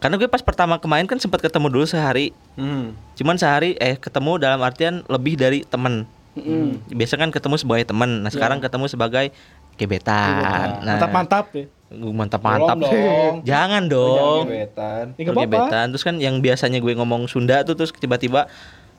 [0.00, 2.36] karena gue pas pertama kemarin kan sempat ketemu dulu sehari.
[2.60, 2.92] Hmm.
[3.16, 6.04] Cuman sehari eh ketemu dalam artian lebih dari temen.
[6.38, 6.94] Mm.
[6.94, 8.22] Biasa kan ketemu sebagai temen.
[8.22, 9.34] Nah, sekarang ketemu sebagai
[9.74, 10.84] gebetan.
[10.84, 11.66] Nah, Mantap-mantap ya.
[11.90, 12.76] Gue mantap-mantap.
[12.78, 13.34] Belum dong.
[13.50, 14.42] Jangan dong.
[14.46, 15.04] Gebetan.
[15.18, 15.42] Ya, apa-apa.
[15.42, 15.86] Gebetan.
[15.90, 18.46] Terus kan yang biasanya gue ngomong Sunda tuh terus tiba-tiba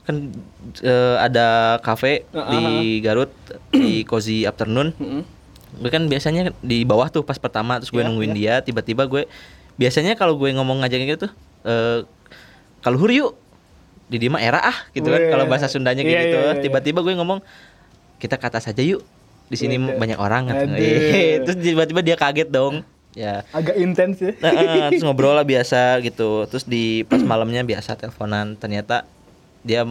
[0.01, 0.33] kan
[0.81, 3.31] eh, ada kafe Ah, di Garut
[3.71, 4.91] di Cozy Afternoon.
[4.97, 5.23] Mm-mm.
[5.79, 9.23] Gue kan biasanya di bawah tuh pas pertama terus gue Iya, nungguin dia tiba-tiba gue
[9.79, 11.27] biasanya kalau gue ngomong ngajakin gitu
[11.63, 12.03] eh
[12.83, 13.38] kalau hur yuk
[14.12, 15.32] di dia mah era ah gitu kan Wih.
[15.32, 16.62] kalau bahasa Sundanya kayak Iya, gitu iya, iya, iya.
[16.62, 17.39] tiba-tiba gue ngomong
[18.20, 19.01] kita ke atas aja yuk
[19.48, 19.96] di sini Waduh.
[19.96, 20.75] banyak orang Aduh.
[21.48, 24.32] terus tiba-tiba dia kaget dong ya Agak intens ya.
[24.38, 24.51] Nah,
[24.88, 29.08] terus ngobrol lah biasa gitu terus di pas malamnya biasa teleponan ternyata
[29.63, 29.88] dia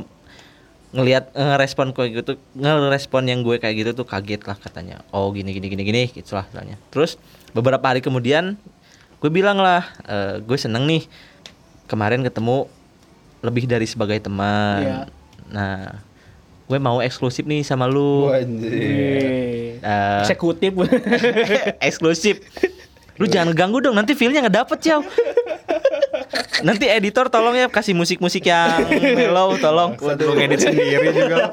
[0.91, 5.55] ngelihat ngerespon kayak gitu ngerespon yang gue kayak gitu tuh kaget lah katanya oh gini
[5.55, 7.15] gini gini gini gitu lah katanya terus
[7.53, 8.59] beberapa hari kemudian
[9.17, 11.07] gue bilang lah "Eh, gue seneng nih
[11.87, 12.67] kemarin ketemu
[13.40, 14.80] lebih dari sebagai teman.
[14.80, 14.99] Iya.
[15.50, 15.99] nah
[16.70, 18.30] gue mau eksklusif nih sama lu.
[18.30, 19.75] Eh,
[20.23, 20.70] Eksekutif.
[21.90, 22.38] eksklusif.
[23.18, 25.02] Lu jangan ganggu dong nanti feelnya nggak dapet Ciao.
[26.62, 28.87] Nanti editor tolong ya kasih musik-musik yang
[29.18, 29.99] mellow tolong.
[29.99, 31.50] Waduh, ngedit sendiri juga.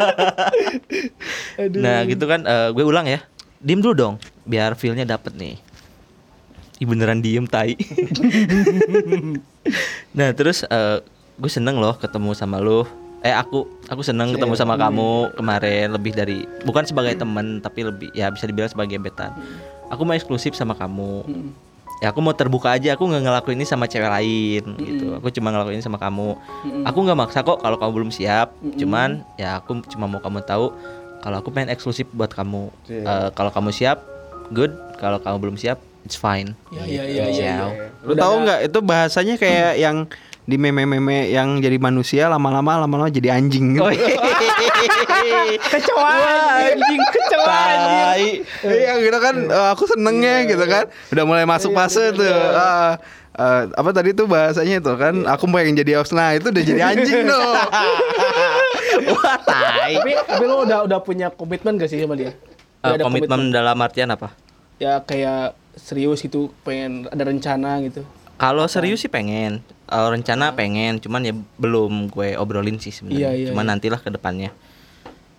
[1.83, 2.45] nah gitu kan.
[2.45, 3.19] Eh, gue ulang ya.
[3.57, 4.15] Diem dulu dong
[4.45, 5.57] biar feelnya dapet nih.
[6.77, 7.73] Ih beneran diem tai.
[10.15, 11.03] Nah terus eh,
[11.37, 12.85] gue seneng loh ketemu sama lu
[13.25, 18.13] Eh aku aku seneng ketemu sama kamu kemarin lebih dari bukan sebagai teman tapi lebih
[18.13, 19.33] ya bisa dibilang sebagai gebetan.
[19.89, 21.25] Aku mau eksklusif sama kamu.
[21.97, 22.93] Ya aku mau terbuka aja.
[22.93, 25.17] Aku nggak ngelakuin ini sama cewek lain gitu.
[25.17, 26.37] Aku cuma ngelakuin ini sama kamu.
[26.85, 28.53] Aku nggak maksa kok kalau kamu belum siap.
[28.77, 30.69] Cuman ya aku cuma mau kamu tahu
[31.25, 32.69] kalau aku pengen eksklusif buat kamu.
[32.85, 34.05] Eh, kalau kamu siap,
[34.53, 34.77] good.
[35.01, 36.53] Kalau kamu belum siap, it's fine.
[36.69, 37.55] Iya iya iya iya.
[38.05, 40.05] Lu tahu nggak itu bahasanya kayak yang
[40.47, 43.83] di meme-meme yang jadi manusia lama-lama lama-lama jadi anjing gitu.
[43.83, 44.15] Oh, iya.
[45.75, 46.11] Kecoa
[46.71, 47.59] anjing, kecoa
[48.15, 48.47] anjing.
[48.63, 50.87] Iya gitu kan eh, aku senengnya gitu kan.
[51.11, 52.31] Udah mulai masuk fase tuh.
[52.55, 52.95] Ah,
[53.35, 56.81] eh, apa tadi tuh bahasanya itu kan aku pengen jadi host nah itu udah jadi
[56.95, 57.55] anjing dong.
[59.19, 59.99] Wah, tai.
[59.99, 62.31] Tapi tapi lo udah udah punya komitmen gak sih sama dia?
[62.87, 64.31] Udah ada komitmen dalam artian apa?
[64.79, 68.07] Ya kayak serius itu pengen ada rencana gitu.
[68.37, 73.31] Kalau serius sih pengen, Kalau rencana pengen, cuman ya belum gue obrolin sih sebenarnya.
[73.31, 73.71] Iya, iya, cuman iya.
[73.71, 74.51] nantilah ke depannya.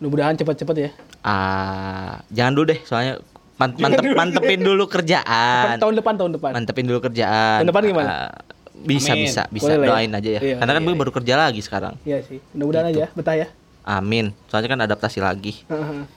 [0.01, 0.91] Mudah-mudahan cepat-cepat ya.
[1.21, 3.21] Ah, jangan dulu deh, soalnya
[3.61, 5.77] man- mantep, mantepin dulu kerjaan.
[5.77, 6.51] tahun depan tahun depan.
[6.57, 7.61] Mantepin dulu kerjaan.
[7.61, 8.09] Tahun depan gimana?
[8.09, 8.31] Ah,
[8.73, 9.29] bisa Amin.
[9.29, 9.91] bisa bisa Boleh lah ya?
[9.93, 10.41] doain aja ya.
[10.41, 11.95] Iya, Karena kan iya, gue baru kerja lagi sekarang.
[12.09, 12.39] Iya sih.
[12.57, 13.47] Mudah-mudahan aja betah ya.
[13.85, 14.33] Amin.
[14.49, 15.61] Soalnya kan adaptasi lagi.
[15.69, 16.09] Heeh.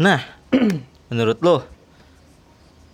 [0.00, 0.20] Nah,
[1.12, 1.62] menurut lo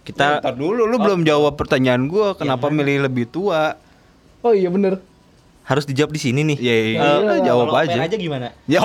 [0.07, 3.75] kita Ntar dulu lu belum jawab pertanyaan gua kenapa milih lebih tua.
[4.47, 5.03] oh iya bener.
[5.67, 6.59] harus dijawab di sini nih.
[6.63, 7.43] Ya, iya, iya, iya.
[7.43, 7.99] jawab Kalau aja.
[8.07, 8.55] aja gimana?
[8.71, 8.79] Ya,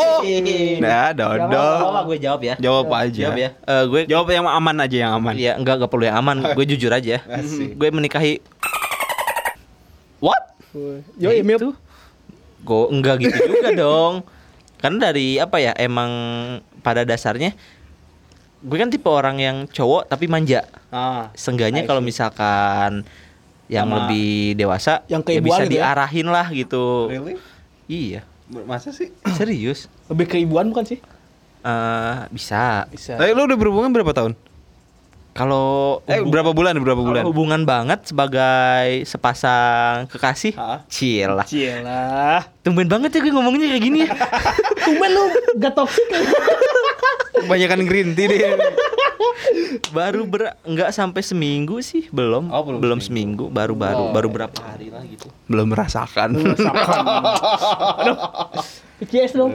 [0.80, 1.52] nah, dodol.
[1.84, 2.56] apa-apa gue jawab ya.
[2.56, 3.28] Jawab aja.
[3.28, 3.50] Jawab ya.
[3.52, 5.36] Eh, gue Jawab yang aman aja yang aman.
[5.36, 6.40] Iya, enggak enggak perlu yang aman.
[6.56, 7.20] gue jujur aja.
[7.76, 8.40] Gue menikahi
[10.24, 10.56] What?
[11.20, 11.74] Yo email tuh.
[12.64, 14.24] Gue enggak gitu juga dong.
[14.80, 15.76] Karena dari apa ya?
[15.76, 16.08] Emang
[16.80, 17.52] pada dasarnya
[18.64, 20.64] gue kan tipe orang yang cowok tapi manja.
[20.88, 21.28] Ah.
[21.32, 23.04] Seenggaknya kalau misalkan
[23.66, 25.72] yang Sama- lebih dewasa Yang ya bisa gitu ya?
[25.84, 27.08] diarahin lah gitu.
[27.08, 27.36] Really?
[27.84, 28.24] Iya,
[28.64, 29.12] Masa sih?
[29.38, 29.88] serius.
[30.08, 30.98] Lebih keibuan bukan sih?
[31.60, 32.88] Eh bisa.
[32.88, 33.16] Bisa.
[33.16, 34.32] Tapi lu udah berhubungan berapa tahun?
[35.34, 36.78] Kalau Eh, berapa bulan?
[36.78, 37.26] Berapa bulan?
[37.26, 40.86] hubungan banget sebagai sepasang kekasih, Ha?
[40.86, 41.42] cil lah.
[41.42, 42.46] Cielah.
[42.62, 44.14] Tumben banget ya gue ngomongnya kayak gini ya.
[44.86, 45.22] Tumben lu
[45.58, 46.22] gak toxic ya?
[47.44, 48.40] Kebanyakan green tea deh.
[49.90, 52.50] baru ber nggak sampai seminggu sih, belum.
[52.50, 55.28] Oh, belum belum seminggu, baru baru baru berapa hari lah gitu.
[55.46, 56.34] Belum merasakan.
[58.00, 58.16] Aduh.
[59.02, 59.52] PCS dong.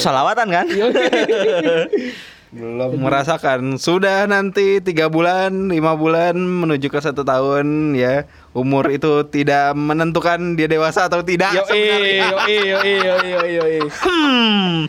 [0.00, 0.66] Salawatan kan?
[0.72, 0.88] Yo.
[2.52, 3.80] Belum merasakan.
[3.80, 8.28] Sudah nanti tiga bulan, lima bulan menuju ke satu tahun ya.
[8.52, 11.56] Umur itu tidak menentukan dia dewasa atau tidak.
[11.56, 12.28] Yo sebenarnya.
[12.28, 13.84] yo yo yo yo yo yo.
[13.88, 14.84] Hmm.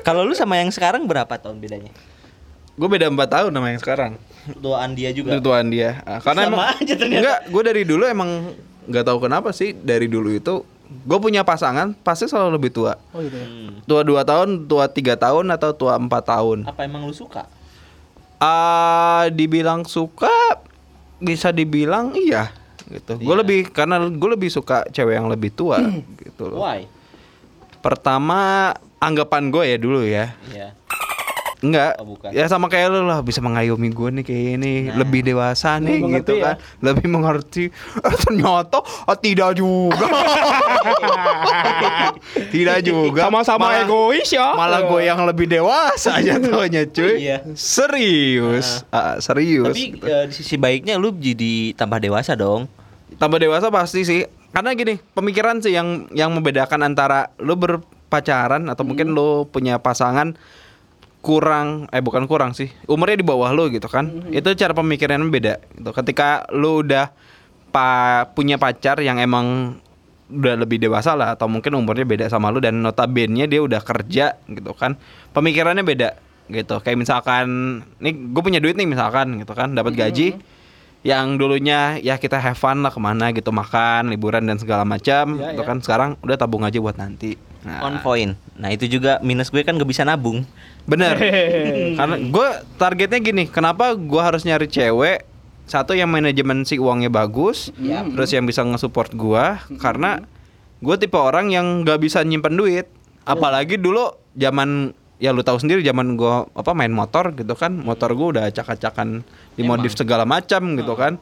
[0.00, 1.92] Kalau lu sama yang sekarang berapa tahun bedanya?
[2.74, 4.12] Gue beda empat tahun sama yang sekarang.
[4.56, 5.36] Tuaan dia juga.
[5.36, 6.00] Itu tuan dia.
[6.02, 7.20] Ah, Karena Sama emang, aja ternyata.
[7.20, 8.30] Enggak, gue dari dulu emang
[8.88, 12.96] nggak tahu kenapa sih dari dulu itu gue punya pasangan pasti selalu lebih tua.
[13.12, 13.46] Oh gitu ya.
[13.46, 13.84] Hmm.
[13.84, 16.64] Tua dua tahun, tua tiga tahun atau tua empat tahun.
[16.64, 17.44] Apa emang lu suka?
[18.40, 20.32] Ah, dibilang suka
[21.20, 22.48] bisa dibilang iya
[22.88, 23.20] gitu.
[23.20, 23.40] Gue Iya.
[23.44, 25.78] lebih karena gue lebih suka cewek yang lebih tua
[26.18, 26.64] gitu loh.
[26.64, 26.88] Why?
[27.78, 30.36] Pertama anggapan gue ya dulu ya.
[30.46, 30.68] Iya.
[31.60, 32.00] Enggak.
[32.00, 32.32] Oh, bukan.
[32.32, 34.96] Ya sama kayak lu lah bisa mengayomi gue nih kayak ini Nah.
[34.96, 36.44] lebih dewasa nih Lebih gitu ya?
[36.46, 36.56] kan.
[36.80, 37.64] Lebih mengerti.
[38.00, 39.92] Eh, ternyata ah, tidak juga.
[42.48, 43.28] tidak juga.
[43.28, 44.56] Sama-sama Malah- egois ya.
[44.56, 47.14] Malah gue yang lebih dewasa aja taunya cuy.
[47.20, 47.44] Iya.
[47.52, 48.88] Serius.
[48.88, 49.68] Ah, serius.
[49.68, 52.68] Tapi eh, di sisi baiknya lu jadi tambah dewasa dong.
[53.10, 57.52] tambah dewasa pasti sih karena gini pemikiran sih yang yang membedakan antara lu
[58.10, 60.34] berpacaran atau mungkin lu punya pasangan
[61.22, 64.10] kurang eh bukan kurang sih umurnya di bawah lu gitu kan.
[64.34, 65.94] Itu cara pemikirannya beda gitu.
[65.94, 67.14] Ketika lu udah
[67.70, 69.78] pa, punya pacar yang emang
[70.26, 74.38] udah lebih dewasa lah atau mungkin umurnya beda sama lu dan notabene dia udah kerja
[74.46, 74.98] gitu kan
[75.30, 76.18] pemikirannya beda
[76.50, 76.82] gitu.
[76.82, 77.46] Kayak misalkan
[78.02, 80.34] nih gue punya duit nih misalkan gitu kan dapat gaji
[81.00, 85.38] yang dulunya ya kita have fun lah ke mana gitu makan liburan dan segala macam
[85.38, 85.68] Ya, gitu ya.
[85.68, 85.78] kan.
[85.78, 88.34] Sekarang udah tabung aja buat nanti nah, On point.
[88.56, 90.44] Nah itu juga minus gue kan gak bisa nabung.
[90.84, 91.14] bener.
[91.98, 95.24] Karena gue targetnya gini kenapa gue harus nyari cewek?
[95.70, 98.02] Satu yang manajemen si uangnya bagus Iya.
[98.10, 99.44] terus yang bisa nge-support gue
[99.78, 100.18] karena
[100.82, 102.90] gue tipe orang yang gak bisa nyimpen duit.
[103.22, 107.76] Apalagi dulu zaman ya lu tahu sendiri zaman gua apa main motor gitu kan.
[107.76, 109.20] Motor gua udah acak-acakan
[109.54, 111.20] dimodif segala macam gitu kan.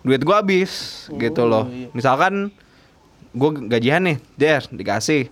[0.00, 1.66] Duit gua habis gitu loh.
[1.68, 1.90] Iya.
[1.92, 2.54] misalkan
[3.34, 5.28] gua gajian nih der dikasih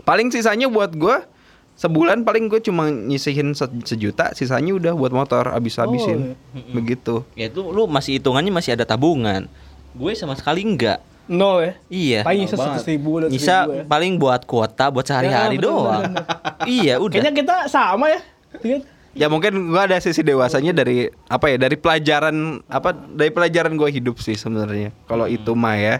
[0.00, 1.26] paling sisanya buat gua
[1.74, 6.36] sebulan paling gue cuma nyisihin se- sejuta sisanya udah buat motor habis habisin
[6.70, 9.48] begitu Ya itu lu masih hitungannya masih ada tabungan.
[9.90, 11.00] Gue sama sekali enggak.
[11.24, 11.72] Nol ya.
[11.88, 12.20] Iya.
[12.20, 13.82] Paling nyisa seratus ribu ribu ya.
[13.86, 16.02] paling buat kuota buat sehari-hari Ya, doang.
[16.04, 16.24] bener,
[16.76, 17.16] iya, udah.
[17.16, 18.20] Kayaknya kita sama ya.
[18.60, 18.78] Iya.
[19.10, 23.88] ya mungkin gua ada sisi dewasanya dari apa ya dari pelajaran apa dari pelajaran gua
[23.88, 25.96] hidup sih sebenarnya kalau itu mah ya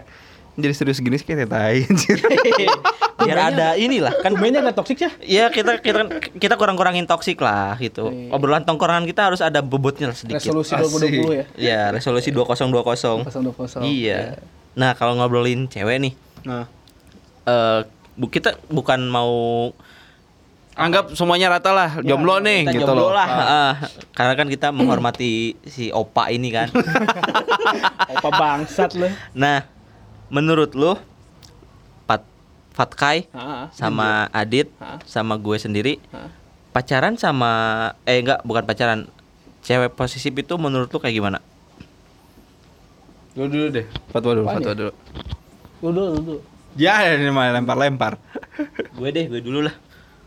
[0.59, 2.17] jadi serius gini sih kayak tai anjir.
[3.21, 5.11] Biar ada inilah kan Mainnya gak toksik ya?
[5.21, 6.09] Ya kita kita
[6.41, 8.09] kita kurang-kurangin toksik lah gitu.
[8.09, 8.33] Iya.
[8.33, 10.41] Obrolan tongkrongan kita harus ada bobotnya sedikit.
[10.41, 11.21] Resolusi Asik.
[11.21, 11.45] 2020 ya.
[11.55, 13.29] Ya, resolusi 2020.
[13.29, 13.85] 020.
[13.85, 14.41] Iya.
[14.73, 16.13] Nah, kalau ngobrolin cewek nih,
[16.47, 16.65] nah
[17.43, 17.81] eh
[18.15, 19.33] bu, kita bukan mau
[20.71, 23.27] anggap semuanya rata lah jomblo nih kita gitu jomblo loh lah.
[23.27, 23.73] ah.
[24.15, 26.71] karena kan kita menghormati si opa ini kan.
[28.17, 29.07] Apa bangsat lu.
[29.35, 29.67] nah,
[30.31, 30.95] menurut lu
[32.05, 32.23] Pat
[32.71, 33.63] Fatkai Heeh.
[33.71, 34.97] sama Adit Hah?
[35.03, 36.31] sama gue sendiri Hah?
[36.71, 37.51] pacaran sama
[38.03, 38.99] eh enggak bukan pacaran
[39.61, 41.39] cewek posesif itu menurut lu kayak gimana
[43.31, 44.77] dulu dulu deh fatwa dulu fatwa ya?
[44.77, 44.93] dulu
[45.81, 46.39] Lu dulu, lu dulu.
[46.75, 48.13] ya ini mah lempar lempar
[48.91, 49.75] gue deh gue dulu lah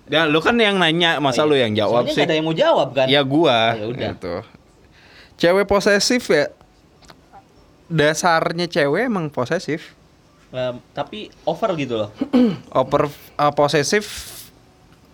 [0.05, 2.53] ya lu kan yang nanya masa lu yang jawab Soalnya sih nggak ada yang mau
[2.55, 3.73] jawab kan Ya gua.
[3.73, 4.11] Ya udah.
[4.12, 4.35] Gitu.
[5.35, 6.53] Cewek posesif ya.
[7.88, 9.92] Dasarnya cewek emang posesif.
[10.55, 12.14] Em, tapi over gitu loh
[12.79, 14.31] Over uh, posesif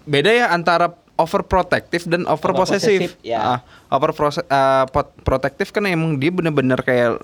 [0.05, 3.25] beda ya antara overprotective dan over Overpossessive, posesif.
[3.25, 3.57] ya.
[3.57, 3.59] Ah,
[3.93, 4.85] over uh,
[5.21, 7.21] protective kan emang dia bener-bener kayak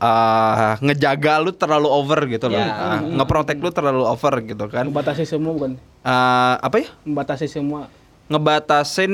[0.00, 2.56] uh, ngejaga lu terlalu over gitu loh.
[2.60, 2.72] Ya.
[2.72, 4.88] Ah, ngeprotect lu terlalu over gitu kan.
[4.88, 5.72] Membatasi semua bukan?
[6.00, 6.88] Uh, apa ya?
[7.04, 7.92] Membatasi semua.
[8.24, 9.12] Ngebatasin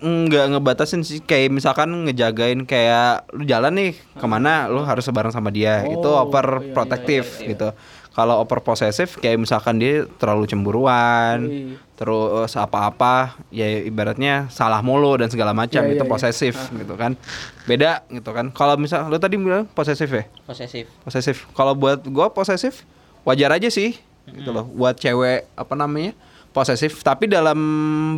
[0.00, 4.68] nggak ngebatasin sih kayak misalkan ngejagain kayak lu jalan nih ke mana?
[4.68, 5.88] Lu harus bareng sama dia.
[5.88, 7.72] Oh, itu over iya, protective gitu.
[8.10, 11.78] Kalau over possessive kayak misalkan dia terlalu cemburuan Iya.
[11.94, 16.12] terus apa-apa ya ibaratnya salah mulu dan segala macam Iya, itu iya, iya.
[16.12, 17.16] posesif gitu kan.
[17.64, 18.52] Beda gitu kan.
[18.52, 20.28] Kalau misal lu tadi bilang posesif ya?
[20.44, 22.84] Posesif posesif kalau buat gua posesif
[23.24, 23.96] wajar aja sih
[24.28, 24.68] gitu loh.
[24.68, 26.12] Buat cewek apa namanya
[26.50, 27.58] posesif tapi dalam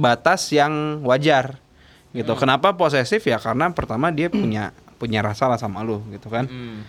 [0.01, 1.61] batas yang wajar
[2.13, 6.45] gitu kenapa posesif ya karena pertama dia punya punya rasa lah sama lu gitu kan
[6.45, 6.85] Hmm.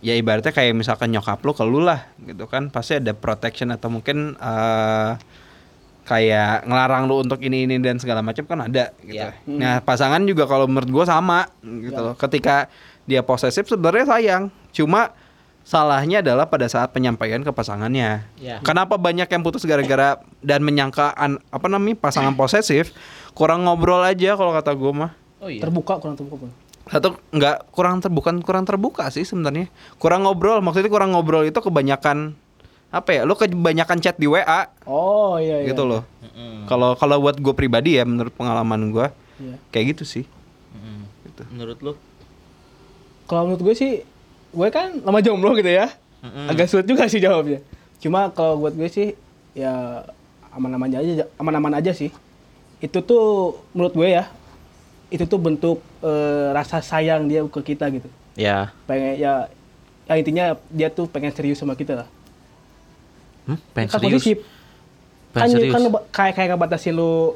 [0.00, 3.88] ya ibaratnya kayak misalkan nyokap lu ke lu lah gitu kan pasti ada protection atau
[3.88, 5.12] mungkin eh
[6.00, 9.14] kayak ngelarang lu untuk ini ini dan segala macam kan ada gitu.
[9.14, 9.30] Iya.
[9.46, 12.14] Nah, pasangan juga kalau menurut gua sama gitu loh.
[12.18, 12.66] Ketika
[13.06, 15.14] dia posesif sebenarnya sayang, cuma
[15.70, 18.26] salahnya adalah pada saat penyampaian ke pasangannya.
[18.36, 18.58] Iya.
[18.60, 22.90] Kenapa banyak yang putus gara-gara dan menyangka an- apa namanya pasangan posesif
[23.30, 26.50] kurang ngobrol aja kalau kata gua mah oh iya Terbuka kurang terbuka pun.
[26.84, 32.34] satu nggak kurang terbuka kurang terbuka sih sebenarnya kurang ngobrol maksudnya kurang ngobrol itu kebanyakan
[32.90, 35.70] apa ya lu kebanyakan chat di WA Oh iya iya.
[35.70, 36.02] gitu loh
[36.66, 39.06] kalau kalau buat gue pribadi ya menurut pengalaman gue
[39.38, 39.56] Iya.
[39.70, 40.24] kayak gitu sih
[40.68, 41.06] Mm-mm.
[41.24, 41.42] gitu.
[41.48, 41.92] menurut lu
[43.24, 43.92] Kalau menurut gue sih,
[44.50, 45.90] gue kan lama jomblo gitu ya.
[46.20, 46.50] Mm-mm.
[46.50, 47.62] Agak sulit juga sih jawabnya.
[47.98, 49.08] Cuma kalau buat gue sih
[49.52, 50.04] ya
[50.50, 52.10] aman-aman aja aman-aman aja sih.
[52.78, 53.24] Itu tuh
[53.72, 54.28] menurut gue ya
[55.10, 58.06] itu tuh bentuk eh, rasa sayang dia ke kita gitu.
[58.38, 59.50] ya Pengen ya
[60.06, 62.08] ya intinya dia tuh pengen serius sama kita lah.
[63.46, 63.58] hmm?
[63.74, 64.32] pengen kan serius posisi
[65.30, 67.34] pengen kan, serius kan kayak kayak ngebatasin lu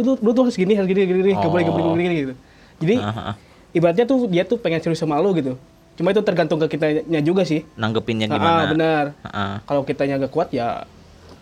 [0.00, 2.16] lu, lu tuh harus gini harus gini gini, gini gak boleh gak boleh boleh gini
[2.24, 2.34] gitu.
[2.80, 3.34] Jadi Ah, ah, ah.
[3.72, 5.60] ibaratnya tuh dia tuh pengen serius sama lu gitu.
[6.00, 7.60] Cuma itu tergantung ke kitanya juga sih.
[7.74, 9.04] nanggepinnya Ah, gimana benar.
[9.20, 9.54] Ah, ah.
[9.62, 10.88] Kalau kitanya agak kuat ya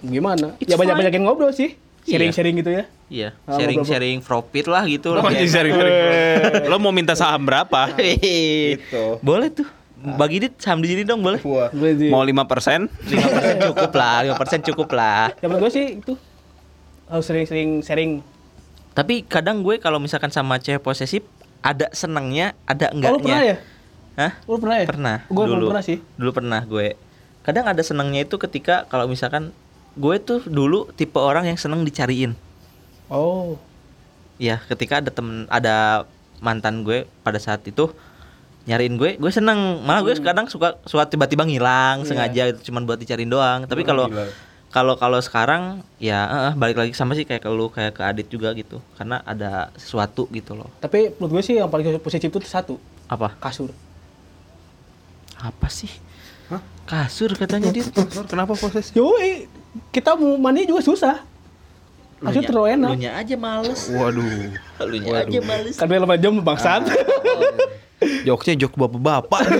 [0.01, 0.59] gimana?
[0.59, 1.79] It's ya banyak banyakin ngobrol sih.
[2.03, 2.85] Sharing-sharing gitu ya.
[3.07, 3.87] iya Ah, sharing ngobrol-ngobrol.
[3.87, 5.77] sharing profit lah gitu Lo lah masih sering
[6.65, 9.69] lo mau minta saham berapa gitu boleh tuh
[10.15, 11.41] bagi dit saham di sini dong boleh
[12.09, 16.17] mau lima persen 5% cukup lah 5% cukup lah Ya gue sih itu
[17.07, 18.21] harus sering-sering sharing.
[18.93, 21.25] tapi kadang gue kalau misalkan sama cewek posesif
[21.61, 23.57] ada senangnya ada Oh, enggaknya lu pernah ya?
[24.19, 24.35] Hah?
[24.45, 24.87] Lu pernah ya?
[24.87, 25.99] pernah Gue dulu pernah sih.
[26.15, 26.99] dulu pernah gue
[27.41, 29.55] kadang ada senangnya itu ketika kalau misalkan
[29.95, 32.35] gue tuh dulu tipe orang yang seneng dicariin
[33.07, 33.57] Oh.
[34.37, 36.05] ya ketika ada temen ada
[36.39, 37.89] mantan gue pada saat itu
[38.65, 42.05] nyariin gue gue seneng malah gue kadang suka suka tiba-tiba ngilang Hmm.
[42.05, 42.09] Iya.
[42.09, 44.13] sengaja itu cuman buat dicariin doang tapi kalau
[44.69, 48.29] kalau kalau sekarang ya eh, balik lagi sama sih kayak ke lu kayak ke Adit
[48.29, 52.45] juga gitu karena ada sesuatu gitu loh Tapi menurut gue sih yang paling positif itu
[52.45, 52.77] satu,
[53.07, 53.73] apa kasur.
[55.39, 55.91] Apa sih
[56.89, 57.85] kasur katanya dia
[58.25, 59.13] kenapa posesif Yo,
[59.93, 61.21] kita mau mandi juga susah.
[62.19, 62.91] Harusnya terlalu enak.
[62.91, 63.81] Lu nya aja males.
[63.93, 64.27] Waduh.
[64.91, 65.75] Lu nya aja males.
[65.79, 66.89] Kan lemah jam bangsat.
[67.99, 69.43] Jokesnya jok bapak-bapak.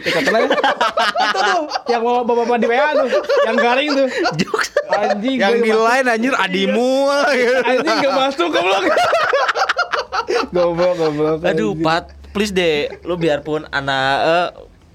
[0.00, 0.40] Ya kata lah.
[0.46, 3.08] Itu tuh yang bawa bapak-bapak di WA tuh,
[3.44, 4.08] yang garing tuh.
[4.40, 4.68] Jokes.
[4.90, 6.72] Anjing yang di line anjir gitu.
[6.72, 7.66] masuk.
[7.68, 8.82] Anjing gak masuk goblok.
[10.54, 11.38] Goblok goblok.
[11.44, 11.72] Aduh.
[11.78, 14.48] Pat, please deh, lu biarpun anak eh,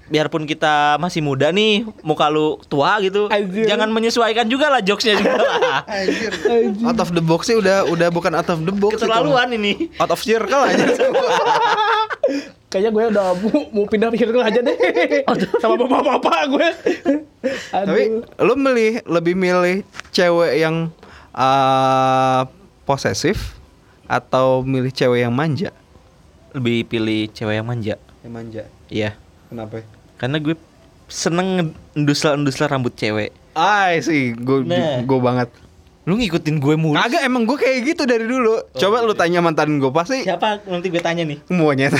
[0.06, 3.66] biarpun kita masih muda nih, muka lu tua gitu, Anjir.
[3.66, 5.82] jangan menyesuaikan juga lah jokesnya juga lah.
[5.90, 6.32] Anjir.
[6.86, 8.96] Out of the box sih udah udah bukan out of the box.
[8.96, 9.02] itu.
[9.02, 9.90] Keterlaluan ini.
[9.98, 10.86] Out of circle aja.
[12.66, 14.76] Kayaknya gue udah mau, mau pindah pikir aja deh.
[15.62, 16.68] Sama bapak-bapak gue.
[17.70, 18.26] Tapi Aduh.
[18.42, 20.90] lu milih lebih milih cewek yang
[21.30, 22.42] uh,
[22.82, 23.54] posesif
[24.10, 25.70] atau milih cewek yang manja?
[26.58, 27.94] Lebih pilih cewek yang manja.
[28.26, 28.62] Yang manja.
[28.90, 29.14] Iya.
[29.46, 29.95] Kenapa?
[30.16, 30.56] Karena gue
[31.06, 33.30] seneng ndusel-ndusel rambut cewek.
[33.52, 35.00] Ay sih, gue Nah.
[35.00, 35.48] gue banget.
[36.02, 36.94] Lu ngikutin gue mulu.
[36.94, 38.62] Kagak emang gue kayak gitu dari dulu.
[38.72, 41.38] Coba lu tanya mantan gue pasti Siapa nanti gue tanya nih.
[41.44, 41.90] semuanya.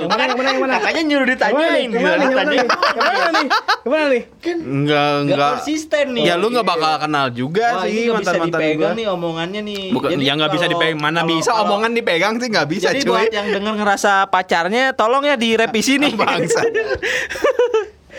[0.00, 0.74] Yang mana yang mana yang mana?
[0.76, 1.36] Katanya nyuruh Yang nih?
[1.36, 1.70] ditanyain.
[1.70, 2.00] Yang nih?
[2.00, 2.58] Yang mana nih?
[2.60, 3.46] Yang mana nih?
[3.80, 4.22] Yang mana nih?
[4.40, 5.50] Enggak Gak enggak.
[5.52, 6.24] konsisten nih.
[6.24, 8.98] Ya lu nggak bakal kenal juga sih ini nggak bisa mantan-mantan dipegang gue.
[8.98, 9.82] nih omongannya nih.
[9.90, 10.98] Bukan, Jadi ya nggak bisa dipegang.
[10.98, 13.10] Mana bisa omongan dipegang sih nggak bisa Jadi cuy.
[13.10, 16.12] buat yang denger ngerasa pacarnya, tolong ya direvisi nih.
[16.20, 16.60] Bangsa.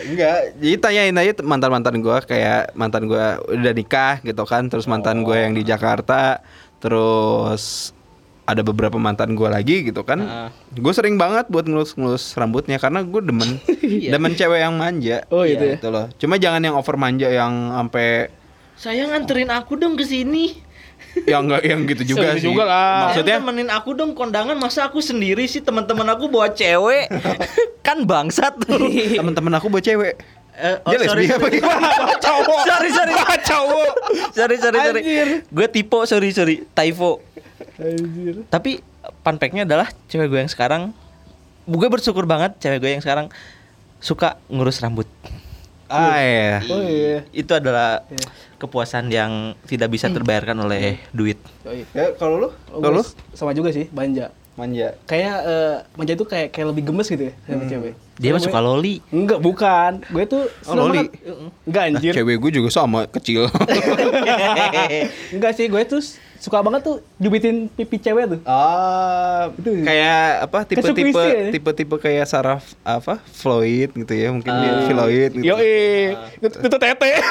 [0.02, 5.22] Enggak, jadi tanyain aja mantan-mantan gue kayak mantan gue udah nikah gitu kan, terus mantan
[5.22, 6.42] gue yang di Jakarta,
[6.82, 7.92] terus
[8.42, 10.18] ada beberapa mantan gue lagi gitu kan.
[10.18, 10.48] Heeh.
[10.76, 13.62] Gue sering banget buat ngelus-ngelus rambutnya karena gue demen,
[14.12, 15.22] demen cewek yang manja.
[15.30, 15.74] Oh, itu ya?
[15.78, 16.10] Gitu loh.
[16.18, 18.28] Cuma jangan yang over manja yang sampai
[18.74, 20.58] Saya nganterin aku dong ke sini.
[21.28, 22.46] yang enggak yang gitu juga Segitu sih.
[22.48, 22.92] juga lah.
[23.10, 27.06] Maksudnya Saya temenin aku dong kondangan masa aku sendiri sih teman-teman aku bawa cewek.
[27.86, 28.80] kan bangsat tuh.
[29.20, 30.18] teman-teman aku buat cewek.
[30.52, 31.88] Eh, Dia lesbi apa gimana?
[32.20, 32.60] Cowok.
[32.64, 33.12] Sorry sorry.
[33.40, 33.92] Cowok.
[34.30, 35.00] sorry sorry sorry.
[35.00, 35.28] Anjir.
[35.48, 36.64] Gue tipe sorry sorry.
[36.70, 37.24] Typo.
[37.74, 38.44] Anjir.
[38.46, 38.84] Tapi
[39.18, 40.92] fun fact-nya adalah cewek gue yang sekarang
[41.62, 43.30] gue bersyukur banget cewek gue yang sekarang
[43.98, 45.06] suka ngurus rambut.
[45.86, 46.56] Ah iya.
[46.66, 47.22] Oh iya.
[47.30, 48.24] Itu adalah Iya.
[48.56, 49.32] kepuasan yang
[49.62, 51.36] tidak bisa terbayarkan oleh duit.
[51.62, 51.84] Yoi.
[51.90, 52.48] Ya kalau lu?
[52.66, 53.02] Kalau lu?
[53.32, 54.32] sama juga sih, manja.
[54.52, 54.92] Manja.
[55.04, 57.94] Kayak eh, manja itu kayak kayak lebih gemes gitu ya sama cewek.
[58.16, 58.94] Dia mah Gue- suka loli.
[59.08, 59.92] Enggak, bukan.
[60.06, 60.98] Gue tuh Oh, loli.
[61.02, 61.12] banget.
[61.62, 62.12] Enggak Nah, anjir.
[62.14, 63.48] cewek gue juga sama kecil.
[65.34, 66.00] Enggak sih, gue tuh
[66.42, 68.40] suka banget tuh jubitin pipi cewek tuh.
[68.42, 69.78] Ah, Itu.
[69.78, 71.54] kayak apa tipe-tipe ya?
[71.54, 74.82] tipe-tipe kayak saraf apa Floyd gitu ya, mungkin dia Ah.
[74.84, 75.46] Floyd gitu.
[75.46, 75.54] Yo,
[76.42, 77.10] itu, itu tete.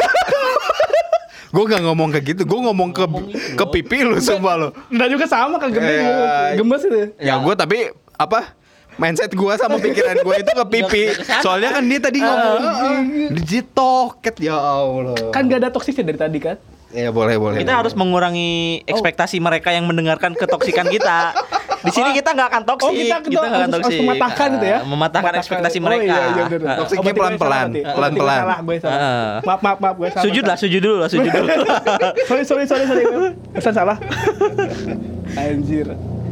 [1.52, 4.72] Gue gak ngomong kayak gitu, gue ngomong ke Ngomong itu, ke pipi lu semua lo.
[4.88, 7.00] Enggak juga sama kan gemes, Eh, gemes itu.
[7.20, 8.56] Ya gue tapi apa
[8.96, 11.04] mindset gue sama pikiran gue itu ke pipi.
[11.44, 12.62] Soalnya kan dia tadi ngomong
[13.36, 15.20] di toket ya Allah.
[15.36, 16.56] Kan gak ada toksisnya dari tadi kan.
[16.92, 17.58] Ya boleh boleh.
[17.64, 21.32] Kita harus mengurangi ekspektasi mereka yang mendengarkan ketoksikan kita.
[21.82, 22.86] Di sini kita nggak akan toksik.
[22.86, 24.00] Oh, kita, kita, nggak akan toksik.
[24.06, 24.78] mematahkan gitu ya.
[24.78, 25.98] Ah, mematahkan ekspektasi mereka.
[25.98, 26.70] Oh, iya, iya, bener.
[26.70, 27.62] Ah, Toksiknya Oh, salah.
[27.66, 29.00] Oh, gue salah, gue salah.
[29.02, 29.34] Ah.
[29.42, 30.24] Maaf, maaf, maaf, gue salah.
[30.30, 31.48] Sujud lah, sujud dulu lah, sujud dulu.
[32.30, 33.34] sorry, sorry, sorry, sorry.
[33.58, 33.98] Pesan salah.
[35.34, 35.88] Anjir.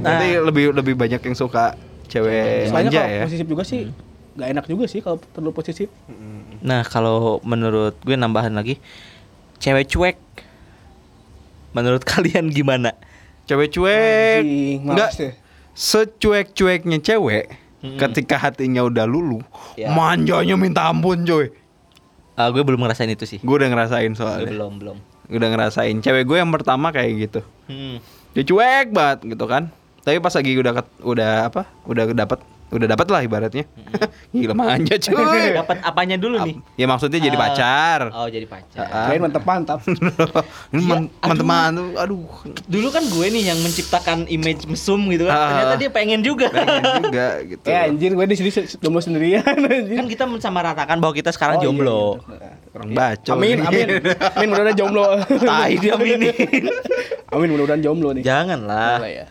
[0.05, 1.73] Nanti lebih lebih banyak yang suka
[2.09, 3.21] cewek Soalnya manja kalau ya.
[3.25, 3.79] posesif juga sih
[4.39, 5.89] gak enak juga sih kalau terlalu posesif.
[6.61, 8.77] Nah, kalau menurut gue nambahan lagi,
[9.57, 10.15] cewek cuek.
[11.71, 12.93] Menurut kalian gimana?
[13.45, 14.41] Cewek cuek.
[14.41, 15.11] Anjing, males Enggak.
[15.73, 17.45] Secuek-cueknya cewek
[17.95, 19.39] ketika hatinya udah lulu,
[19.73, 19.89] Ya.
[19.89, 21.47] manjanya minta ampun coy.
[22.35, 23.39] Ah, gue belum ngerasain itu sih.
[23.39, 24.51] Gue udah ngerasain Gue soalnya.
[24.51, 24.97] belum, belum.
[25.29, 25.95] Udah ngerasain.
[25.99, 27.39] Cewek gue yang pertama kayak gitu.
[27.65, 28.03] Hmm.
[28.31, 29.71] Dia cuek banget gitu kan.
[30.01, 31.61] Tapi pas lagi udah ket- udah apa?
[31.83, 33.65] Udah dapat udah dapat lah ibaratnya.
[34.31, 35.15] Gila manja cuy.
[35.51, 36.55] Dapat apanya dulu nih?
[36.75, 37.41] ya maksudnya jadi Ah.
[37.41, 37.99] pacar.
[38.11, 38.85] Oh, jadi pacar.
[38.85, 39.05] Ah.
[39.07, 39.79] Kirain mantap-mantap.
[40.69, 42.29] Ini Ya, man- teman-teman aduh.
[42.63, 45.33] Dulu kan gue nih yang menciptakan image mesum gitu kan.
[45.33, 46.45] Ternyata dia pengen juga.
[46.47, 47.65] Pengen juga gitu.
[47.65, 49.95] Eh anjir, gue di sini jomblo sendirian anjir.
[49.95, 52.01] kan kita sama ratakan bahwa kita sekarang Oh, iya, jomblo.
[52.29, 52.51] iya.
[52.69, 53.33] Orang bacot.
[53.33, 53.87] Amin, amin.
[54.29, 55.03] Amin mudah-mudahan jomblo.
[55.41, 56.29] Tai dia ini.
[57.27, 58.21] Amin mudah-mudahan jomblo nih.
[58.21, 59.01] Janganlah.
[59.01, 59.25] Ya.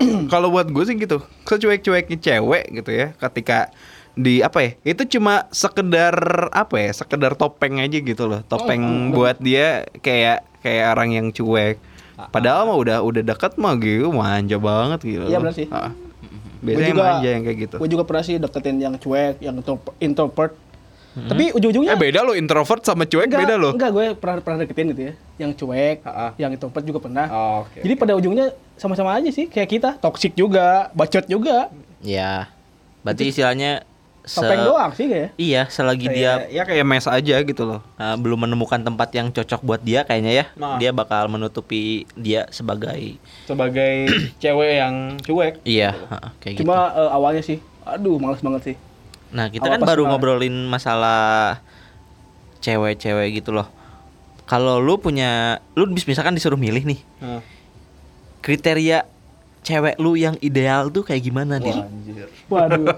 [0.32, 3.68] Kalau buat gue sih gitu, secuek-cueknya cewek gitu ya, ketika
[4.16, 4.70] di apa ya?
[4.84, 6.14] Itu cuma sekedar
[6.50, 6.90] apa ya?
[6.92, 8.40] Sekedar topeng aja gitu loh.
[8.44, 11.76] Topeng Oh, buat dia kayak kayak orang yang cuek.
[12.20, 15.24] Padahal mah udah udah dekat mah gitu, manja banget gitu.
[15.24, 15.68] Iya, benar sih.
[15.72, 15.92] Ah.
[16.60, 17.76] Gua Biasanya juga- manja yang kayak gitu.
[17.80, 19.56] Gue juga pernah sih deketin yang cuek, yang
[21.12, 21.28] introvert.
[21.28, 23.72] Tapi ujung-ujungnya Eh beda loh introvert sama cuek enggak, beda loh.
[23.72, 25.12] Enggak, gue pernah pernah deketin gitu ya.
[25.38, 26.30] Yang cuek, Ah, ah.
[26.36, 27.26] yang introvert juga pernah.
[27.26, 31.68] Oh, oke, Jadi pada ujungnya sama-sama aja sih kayak kita, toxic juga, bacot juga.
[31.98, 32.48] Ya.
[33.00, 33.82] Berarti istilahnya
[34.20, 35.32] se- Topeng doang sih kayak.
[35.34, 37.80] Iya, selagi dia Kayak- ya kayak mes aja gitu loh.
[37.96, 40.76] uh, belum menemukan tempat yang cocok buat dia kayaknya ya, Nah.
[40.76, 44.06] dia bakal menutupi dia sebagai Sebagai
[44.38, 45.54] cewek yang cuek.
[45.62, 46.62] iya, ha, kayak gitu.
[46.62, 48.76] Cuma eh, awalnya sih, aduh males banget sih.
[49.30, 50.10] Nah, kita awal kan baru kenal.
[50.12, 51.62] ngobrolin masalah
[52.58, 53.68] cewek-cewek gitu loh.
[54.44, 57.40] Kalau lu punya lu bis- misalkan disuruh milih nih, Nah.
[58.40, 59.06] kriteria
[59.60, 61.78] cewek lu yang ideal tuh kayak gimana, Din?
[62.46, 62.90] Waduh.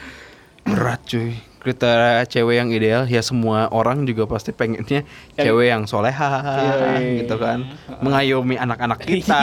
[0.66, 1.34] Berat cuy.
[1.58, 5.02] Kriteria cewek yang ideal ya semua orang juga pasti pengennya
[5.34, 6.30] cewek yang soleha
[6.94, 7.20] Iya.
[7.20, 7.66] gitu kan.
[7.98, 9.42] Mengayomi anak-anak kita.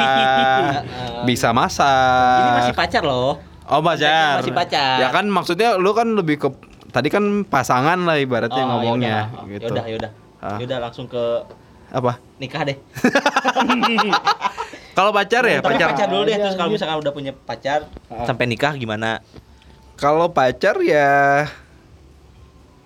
[1.23, 2.39] bisa masak.
[2.39, 3.43] Ini masih pacar loh.
[3.73, 4.37] Oh pacar.
[4.39, 5.01] Masih pacar.
[5.01, 6.47] Ya kan maksudnya lu kan lebih ke
[6.89, 9.49] tadi kan pasangan lah ibaratnya Oh, ngomongnya yaudah.
[9.49, 9.65] gitu.
[9.67, 10.11] Yaudah, yaudah.
[10.37, 10.57] Ah.
[10.61, 11.41] Yaudah langsung ke
[11.89, 12.21] Apa?
[12.37, 12.77] nikah deh.
[14.93, 15.87] Kalau pacar ya Tapi pacar.
[15.89, 16.75] pacar dulu deh Iya, terus kalau iya.
[16.77, 18.25] misalkan udah punya pacar Ah.
[18.25, 19.25] sampai nikah gimana?
[19.95, 21.49] Kalau pacar ya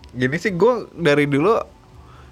[0.10, 1.60] gini sih gue dari dulu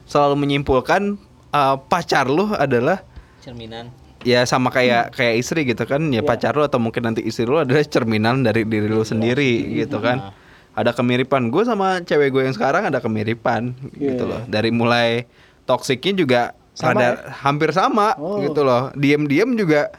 [0.06, 1.20] selalu menyimpulkan
[1.52, 3.04] uh, pacar lu adalah
[3.38, 3.92] Cerminan.
[4.26, 6.26] Ya sama kayak kayak istri gitu kan ya Iya.
[6.26, 10.34] pacar lu atau mungkin nanti istri lu adalah cerminan dari diri lu sendiri gitu kan
[10.74, 14.32] ada kemiripan gue sama cewek gue yang sekarang ada kemiripan Iya, gitu iya.
[14.32, 15.30] loh dari mulai
[15.64, 16.42] toksiknya juga
[16.74, 17.12] Sama rada ya?
[17.40, 18.42] hampir sama Oh.
[18.42, 19.94] gitu loh diem-diem juga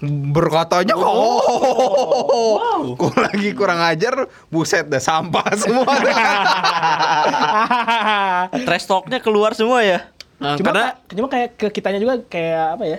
[0.00, 1.42] berkatanya oh,
[2.94, 4.14] kok lagi kurang ajar
[4.46, 5.82] buset dah sampah semua
[8.56, 10.06] Trash talknya keluar semua ya.
[10.38, 12.98] Nah, cuma, karena ka- cuma kayak ke kitanya juga kayak apa ya?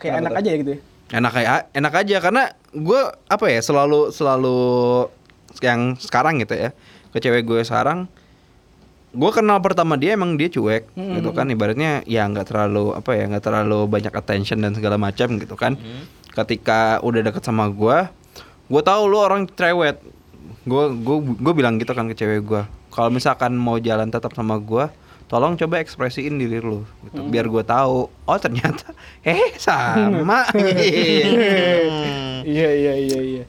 [0.00, 0.40] Kayak Kenapa enak tuh?
[0.40, 0.70] aja gitu.
[0.70, 0.80] ya.
[1.10, 4.58] enak kayak enak aja karena gue apa ya selalu selalu
[5.58, 6.70] yang sekarang gitu ya
[7.10, 8.06] ke cewek gue sekarang
[9.10, 11.18] gue kenal pertama dia emang dia cuek Hmm.
[11.18, 15.34] gitu kan ibaratnya ya nggak terlalu apa ya nggak terlalu banyak attention dan segala macam
[15.34, 15.74] gitu kan
[16.30, 18.06] ketika udah deket sama gue
[18.70, 19.98] gue tahu lu orang cerewet
[20.62, 24.54] gue gue gue bilang gitu kan ke cewek gue kalau misalkan mau jalan tetap sama
[24.56, 24.86] gue
[25.30, 28.90] tolong coba ekspresiin diri lu gitu biar gue tahu oh ternyata
[29.22, 32.42] eh sama Hmm.
[32.42, 33.44] Iya iya iya iya.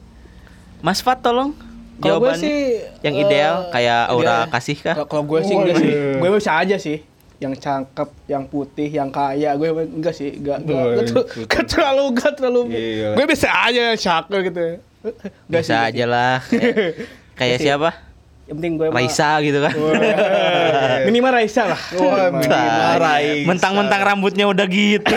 [0.78, 1.56] Mas Fat tolong
[1.96, 2.58] Kalau gue jawabannya sih
[3.00, 4.52] yang ideal kayak Aura ideal.
[4.52, 4.94] kasih kah?
[5.02, 5.92] Kalau- gue sih enggak sih.
[6.18, 6.98] Gue bisa aja sih.
[7.38, 12.60] Yang cakep, yang putih, yang kaya, gue enggak sih, enggak enggak, enggak terlalu enggak terlalu.
[12.68, 13.08] Iya.
[13.14, 14.62] Gue bisa aja yang cakep gitu.
[15.48, 16.34] Enggak Bisa aja lah.
[16.44, 16.74] Kayak,
[17.38, 17.64] kayak Sih.
[17.66, 17.90] siapa?
[18.52, 19.72] Yang penting gue mah- Raisa gitu kan.
[19.72, 19.96] Wah,
[21.08, 21.80] Minimal Raisa lah.
[21.96, 23.48] Wah, minimal Raisa.
[23.48, 25.08] Mentang-mentang rambutnya udah gitu.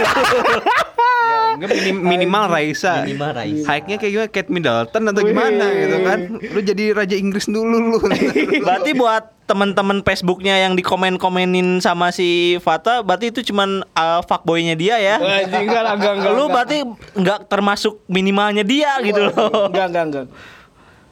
[1.55, 3.03] Enggak minim- minimal Raisa.
[3.03, 3.67] Minimal Raisa.
[3.67, 4.29] Hike-nya kayak gimana?
[4.29, 5.79] Kate Middleton atau gimana Wih.
[5.83, 6.19] gitu kan?
[6.31, 7.97] Lu jadi raja Inggris dulu lu.
[8.67, 14.97] Berarti buat teman-teman Facebooknya yang dikomen-komenin sama si Fata, berarti itu cuman uh, fuckboynya dia
[14.97, 15.15] ya.
[15.19, 16.31] Anjing, enggak enggak enggak.
[16.31, 16.49] Lu enggak.
[16.49, 16.77] berarti
[17.13, 19.69] nggak termasuk minimalnya dia gitu loh.
[19.69, 20.25] enggak enggak enggak.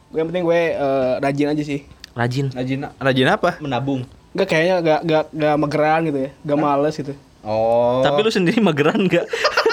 [0.10, 1.80] Gue yang penting gue eh, rajin aja sih.
[2.14, 3.58] Rajin Rajin rajin apa?
[3.58, 4.06] menabung.
[4.34, 6.30] Enggak kayaknya enggak enggak enggak mageran gitu ya.
[6.46, 7.14] Enggak males gitu.
[7.44, 8.00] Oh.
[8.06, 9.26] Tapi lu sendiri mageran nggak?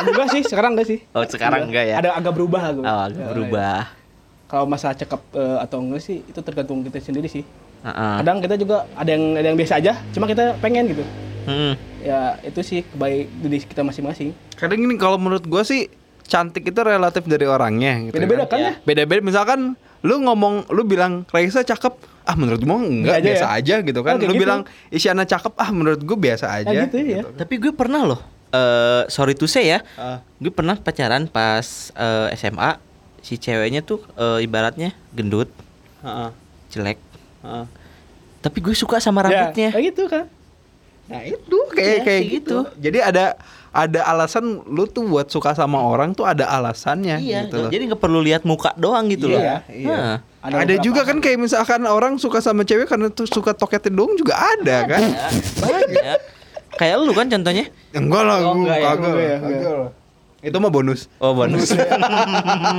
[0.03, 0.99] Enggak sih, sekarang enggak sih.
[1.15, 1.97] Oh, sekarang enggak ya?
[2.03, 2.85] Ada agak berubah lah gue.
[2.85, 3.79] Oh, agak berubah.
[4.51, 7.47] Kalau masalah cakep eh, atau enggak sih itu tergantung kita sendiri sih.
[7.87, 8.15] Heeh.
[8.21, 11.05] Kadang kita juga ada yang ada yang biasa aja, cuma kita pengen gitu.
[11.49, 11.73] Hmm.
[12.03, 14.37] Ya itu sih kebaik diri kita masing-masing.
[14.59, 15.89] Kadang gini kalau menurut gua sih
[16.27, 18.19] cantik itu relatif dari orangnya gitu.
[18.19, 18.73] Beda-beda kan ya?
[18.83, 23.43] Beda-beda misalkan lu ngomong lu bilang Raisa cakep ah menurut gua enggak Enggak aja biasa
[23.43, 23.57] ya?
[23.57, 24.41] aja gitu kan Oh, lu gitu.
[24.41, 27.27] bilang Isyana cakep ah menurut gua biasa aja Ya gitu ya.
[27.27, 28.21] Tapi gue pernah loh.
[28.49, 29.83] eh sorry to say ya.
[29.95, 30.23] Ah.
[30.37, 31.63] Gue pernah pacaran pas
[31.93, 32.79] eh, SMA.
[33.21, 35.51] Si ceweknya tuh eh, ibaratnya gendut,
[36.01, 36.31] Heeh.
[36.69, 36.99] jelek.
[37.41, 37.65] Heeh.
[38.41, 39.71] Tapi gue suka sama Ya, rambutnya.
[39.71, 40.25] kayak gitu kan.
[41.07, 42.59] Nah itu kayak Iya, kayak kayak gitu.
[42.65, 42.81] gitu.
[42.81, 43.25] Jadi ada
[43.71, 47.71] ada alasan lu tuh buat suka sama orang tuh ada alasannya Iya, gitu loh.
[47.71, 49.39] jadi nggak perlu lihat muka doang gitu loh.
[49.39, 49.99] Iya, iya.
[50.41, 54.17] Ada, beberapa juga kan kayak misalkan orang suka sama cewek karena tuh suka toketin doang
[54.17, 55.03] juga ada kan.
[55.05, 55.29] Ya,
[55.61, 56.21] banyak.
[56.81, 57.69] Kayak lu kan contohnya.
[57.93, 58.89] Enggak lah, Oh, enggak ya?
[58.97, 59.15] kagak.
[59.21, 59.37] Ya.
[60.41, 61.13] Itu mah bonus.
[61.21, 61.69] Oh bonus.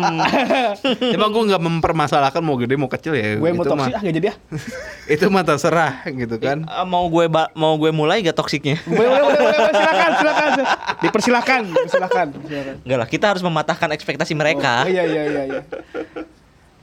[1.13, 3.38] Cuma gue nggak mempermasalahkan mau gede mau kecil ya.
[3.38, 4.38] Gue mau itu mah, toksik ah gak jadi ah.
[5.13, 6.65] itu mah terserah gitu kan.
[6.65, 8.81] Eh, mau gue mau gue mulai gak toksiknya?
[8.90, 10.50] Boleh, boleh, boleh, silakan, silakan.
[11.06, 12.27] Dipersilakan, silakan.
[12.50, 12.75] silakan.
[12.81, 14.81] Enggak lah, kita harus mematahkan ekspektasi mereka.
[14.81, 15.62] Oh, iya, iya, iya, iya.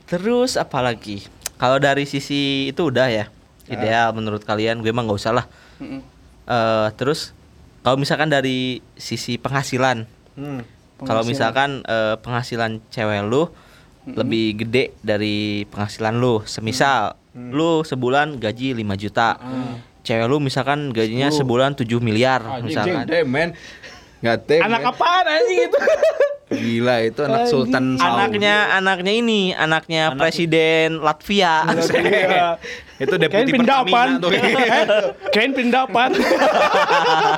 [0.09, 1.23] Terus apalagi?
[1.55, 3.25] Kalau dari sisi itu udah ya.
[3.69, 5.45] Ideal menurut kalian gue emang nggak usah lah.
[5.77, 6.01] Mm-mm.
[6.43, 7.31] Eh, terus
[7.79, 10.63] kalau misalkan dari sisi penghasilan, Hmm.
[10.97, 11.27] kalau Penghasilan.
[11.27, 13.45] misalkan eh, penghasilan cewek lu
[14.09, 19.37] lebih gede dari penghasilan lu, semisal lu sebulan gaji 5 juta.
[20.01, 23.05] Cewek lu misalkan gajinya sebulan 7 miliar Anjing, misalkan.
[23.27, 23.49] man.
[24.19, 24.59] Nggak tem.
[24.59, 24.89] Anak man.
[24.89, 25.77] apaan anjing itu?
[26.49, 27.45] Gila itu anak.
[27.45, 28.09] Sultan Saudi.
[28.09, 31.61] Anaknya anaknya ini, anaknya presiden Latvia.
[31.69, 32.57] Iya.
[33.05, 33.53] itu deputi
[34.17, 34.31] tuh.
[35.33, 36.09] Kirain pindapan.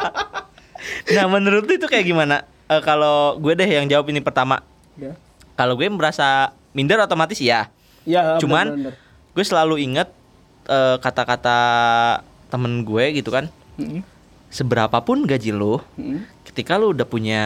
[1.15, 2.47] nah, menurut lu itu kayak gimana?
[2.71, 4.63] Eh, kalau gue deh yang jawab ini pertama.
[4.95, 5.19] Ya.
[5.59, 7.67] Kalau gue merasa minder otomatis ya.
[8.07, 8.93] Ya, Cuman bener-bener.
[9.35, 10.07] gue selalu inget
[10.71, 11.59] eh, kata-kata
[12.47, 13.51] temen gue gitu kan.
[13.75, 14.07] Mm-mm.
[14.51, 16.23] Seberapapun gaji lu, Mm-mm.
[16.47, 17.43] ketika lu udah punya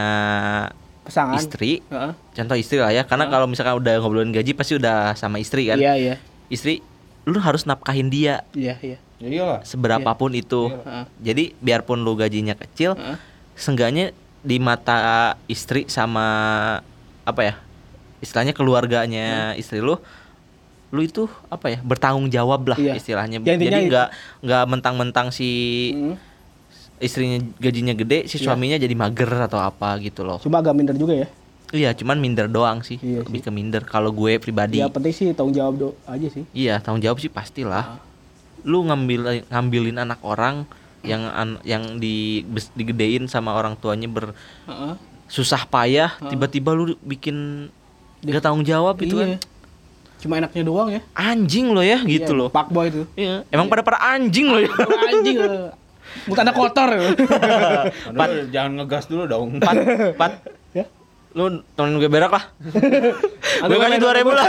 [1.06, 2.12] pasangan istri, Heeh.
[2.34, 5.78] contoh istri lah ya, karena kalau misalkan udah ngobrolin gaji pasti udah sama istri kan.
[5.78, 6.82] iya iya Istri,
[7.24, 9.62] lu harus nafkahin dia iya iya Ya iyalah.
[9.64, 10.68] seberapapun itu.
[10.68, 11.06] Heeh.
[11.24, 13.16] Jadi biarpun lu gajinya kecil, Heeh.
[13.54, 14.98] seenggaknya di mata
[15.46, 16.26] istri sama
[17.22, 17.54] apa ya?
[18.20, 19.96] Istilahnya keluarganya istri lu
[20.90, 21.80] lu itu apa ya?
[21.82, 22.94] bertanggung jawab lah Iya.
[22.94, 23.40] istilahnya.
[23.40, 23.90] Ya, Jadi itu.
[23.90, 24.08] nggak
[24.42, 25.50] nggak mentang-mentang si
[25.92, 26.16] Mm.
[26.98, 28.46] Istrinya gajinya gede, si Iya.
[28.46, 30.40] suaminya jadi mager atau apa gitu loh.
[30.40, 31.30] cuma agak minder juga ya
[31.68, 32.96] Iya, cuman minder doang sih.
[32.98, 33.44] Iya Lebih sih.
[33.44, 34.78] ke minder kalau gue pribadi.
[34.78, 37.98] ya penting sih tanggung jawab do aja sih Iya, tanggung jawab sih pastilah.
[37.98, 38.00] Ah.
[38.62, 40.64] Lu ngambil ngambilin anak orang
[41.02, 44.32] yang an- yang di digedein sama orang tuanya ber
[44.64, 44.94] Heeh.
[45.28, 47.68] susah payah, tiba-tiba lu bikin
[48.22, 49.36] gak tanggung jawab itu iya.
[49.36, 49.42] kan.
[50.16, 52.50] cuma enaknya doang ya Anjing lo ya gitu Iya, loh.
[52.50, 54.70] pak boy itu Iya, emang pada para anjing lo ya.
[55.04, 55.38] anjing.
[56.26, 57.00] Mulut anda kotor ya.
[58.20, 59.60] Pat, jangan ngegas dulu dong.
[59.60, 59.76] Pat,
[60.20, 60.34] pat,
[60.72, 60.86] ya
[61.36, 62.44] lu temenin gue berak lah.
[63.68, 64.48] gue kasih dua ribu lah.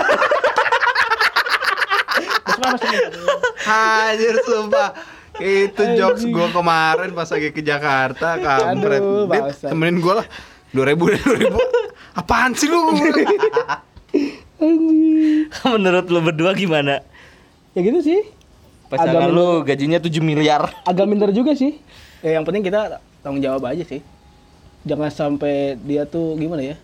[3.67, 4.91] Anjir sumpah.
[5.37, 9.03] Itu jokes gua kemarin pas lagi ke Jakarta kampret.
[9.61, 10.27] Temenin gua lah.
[10.73, 12.17] 2000 deh 2000.
[12.17, 12.81] Apaan sih lu?
[15.69, 17.05] Menurut lu berdua gimana?
[17.77, 18.21] ya gitu sih
[18.87, 20.63] Pasangan Agak lu gajinya 7 miliar.
[20.87, 21.79] agak minder juga sih.
[22.23, 24.01] Ya yang penting kita tanggung jawab aja sih.
[24.87, 26.77] Jangan sampai dia tuh gimana ya?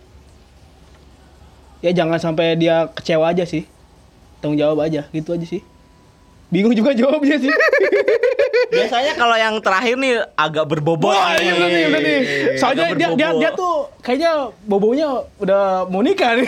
[1.79, 3.63] Ya jangan sampai dia kecewa aja sih.
[4.43, 5.63] Tanggung jawab aja gitu aja sih
[6.53, 7.49] bingung juga jawabnya sih
[8.73, 11.13] Biasanya kalau yang terakhir nih agak berbobot.
[11.13, 12.19] Wah, iya udah nih, udah nih.
[12.57, 13.41] Soalnya Agak dia, dia, berbobo.
[13.41, 14.31] dia tuh kayaknya
[14.65, 15.61] bobonya udah
[15.93, 16.47] mau nikah nih.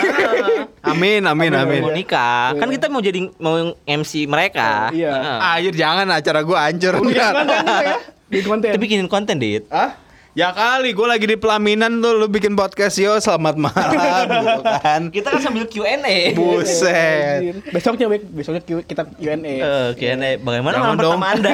[0.81, 1.81] Amin amin amin.
[1.85, 2.57] mau nikah.
[2.57, 4.89] Kan kita mau jadi mau MC mereka.
[4.89, 5.13] Iya.
[5.13, 5.37] Heeh.
[5.53, 7.95] Anjir jangan acara gua hancur Bikin konten ya.
[8.25, 8.69] Bikin konten.
[8.73, 9.63] Kita bikinin konten, Dit.
[9.69, 9.93] Hah?
[10.35, 15.01] Ya kali gua lagi di pelaminan tuh lu bikin podcast yo selamat malam gitu kan.
[15.07, 16.35] Kita kan sambil Q&A.
[16.35, 17.63] Buset.
[17.71, 19.39] Besoknya besoknya kita Q&A.
[19.39, 20.35] Eh, Q&A.
[20.43, 21.15] Bagaimana Jangan malam dong.
[21.15, 21.51] pertama Anda?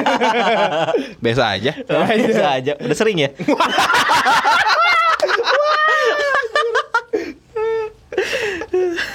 [1.22, 1.72] Biasa aja.
[2.26, 2.72] Bisa aja.
[2.82, 3.30] Udah sering ya?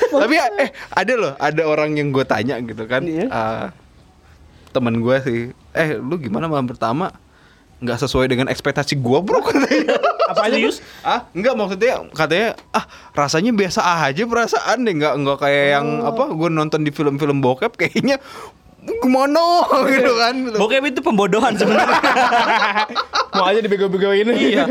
[0.07, 3.03] Tapi eh ada loh, ada orang yang gue tanya gitu kan.
[3.03, 3.27] Iya.
[3.27, 3.65] eh,
[4.71, 5.39] temen gue sih,
[5.75, 7.11] eh lu gimana malam pertama?
[7.77, 10.01] Nggak sesuai dengan ekspektasi gue bro katanya.
[10.27, 10.81] Apa Serius?
[11.05, 12.83] ah enggak maksudnya katanya ah
[13.15, 17.79] rasanya biasa aja perasaan deh nggak nggak kayak yang apa gue nonton di film-film bokep
[17.79, 18.19] kayaknya
[19.03, 19.63] gimana
[19.93, 21.99] gitu kan Bokep itu pembodohan sebenarnya.
[23.37, 24.31] Mau aja dibego-begoin.
[24.33, 24.63] iya.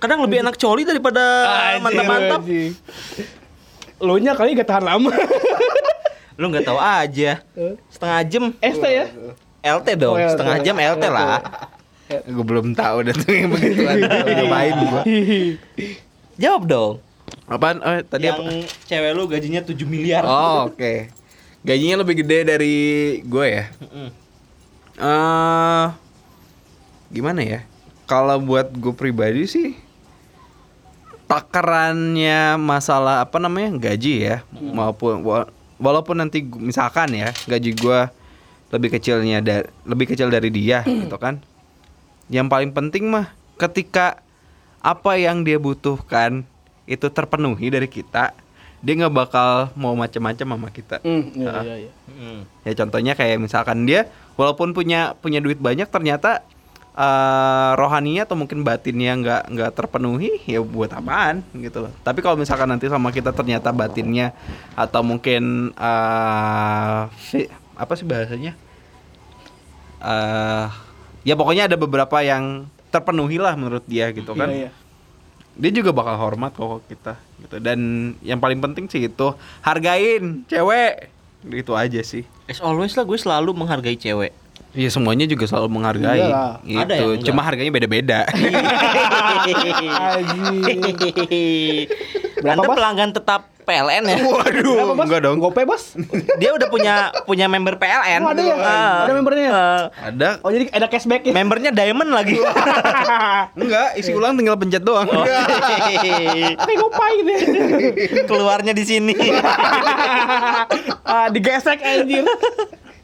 [0.00, 1.20] Kadang lebih enak coli daripada
[1.80, 2.40] mantap-mantap.
[4.00, 5.12] Lu nya kali gak tahan lama.
[6.40, 7.44] Lu nggak tahu aja.
[7.92, 8.44] Setengah jam.
[8.56, 9.06] ST ya?
[9.60, 10.16] LT dong.
[10.16, 10.32] Oh, LT.
[10.36, 11.40] Setengah jam LT lah.
[12.10, 15.02] Gue belum tahu deh tuh yang begituan udah main gue
[16.34, 16.92] Jawab dong.
[17.46, 17.78] apaan?
[17.78, 18.64] Oh, tadi yang apa?
[18.84, 20.22] cewek lu gajinya 7 miliar.
[20.22, 21.12] oh oke.
[21.60, 22.76] Gajinya lebih gede dari
[23.20, 23.64] gue ya?
[24.96, 25.86] Eh
[27.10, 27.60] gimana ya?
[28.04, 29.76] Kalau buat gue pribadi sih
[31.26, 33.76] takarannya masalah apa namanya?
[33.78, 34.36] Gaji ya.
[34.50, 38.00] Maupun wa- walaupun nanti misalkan ya gaji gue
[38.70, 41.42] lebih kecilnya da- lebih kecil dari dia gitu kan
[42.30, 44.22] yang paling penting mah ketika
[44.80, 46.46] apa yang dia butuhkan
[46.86, 48.32] itu terpenuhi dari kita
[48.80, 51.92] dia nggak bakal mau macam-macam sama kita Hmm, iya iya iya.
[52.08, 52.40] Mm.
[52.64, 54.08] Ya contohnya kayak misalkan dia
[54.40, 56.40] walaupun punya punya duit banyak ternyata
[56.90, 61.92] eh rohaninya atau mungkin batinnya nggak nggak terpenuhi ya buat apaan gitu loh.
[62.02, 64.32] Tapi kalau misalkan nanti sama kita ternyata batinnya
[64.74, 68.56] atau mungkin eh fi- apa sih bahasanya?
[70.00, 70.66] eh
[71.26, 74.50] ya pokoknya ada beberapa yang terpenuhi lah menurut dia gitu kan.
[74.50, 74.70] Iya, iya.
[75.60, 77.14] Dia juga bakal hormat kok ke kita
[77.44, 77.56] gitu.
[77.60, 79.28] Dan yang paling penting sih itu
[79.60, 81.10] hargain cewek.
[81.46, 82.24] Itu aja sih.
[82.48, 84.32] As always lah gue selalu menghargai cewek.
[84.70, 86.22] Iya semuanya juga selalu menghargai.
[86.22, 86.52] Iyalah.
[86.62, 86.78] Gitu.
[86.78, 87.26] Ada enggak.
[87.26, 88.20] Cuma harganya beda-beda.
[92.40, 92.76] Berapa, Anda Bos?
[92.78, 94.16] pelanggan tetap PLN ya?
[94.24, 95.04] Waduh, Berapa, Bos?
[95.06, 95.36] enggak dong.
[95.38, 95.84] Gopay, Bos.
[96.38, 96.94] Dia udah punya
[97.26, 98.20] punya member PLN.
[98.22, 98.54] Oh, ada ya?
[98.56, 98.96] Ah.
[99.04, 99.48] Ada membernya?
[99.50, 99.82] Ah.
[100.06, 100.28] Ada.
[100.40, 101.34] Oh, jadi ada cashback ya?
[101.34, 102.38] membernya diamond lagi.
[103.60, 105.06] Enggak, isi ulang tinggal pencet doang.
[105.06, 105.26] Oh.
[105.26, 107.30] Kayak Gopay gitu.
[107.30, 108.22] ya.
[108.24, 109.14] Keluarnya di sini.
[111.04, 112.24] ah, digesek anjir.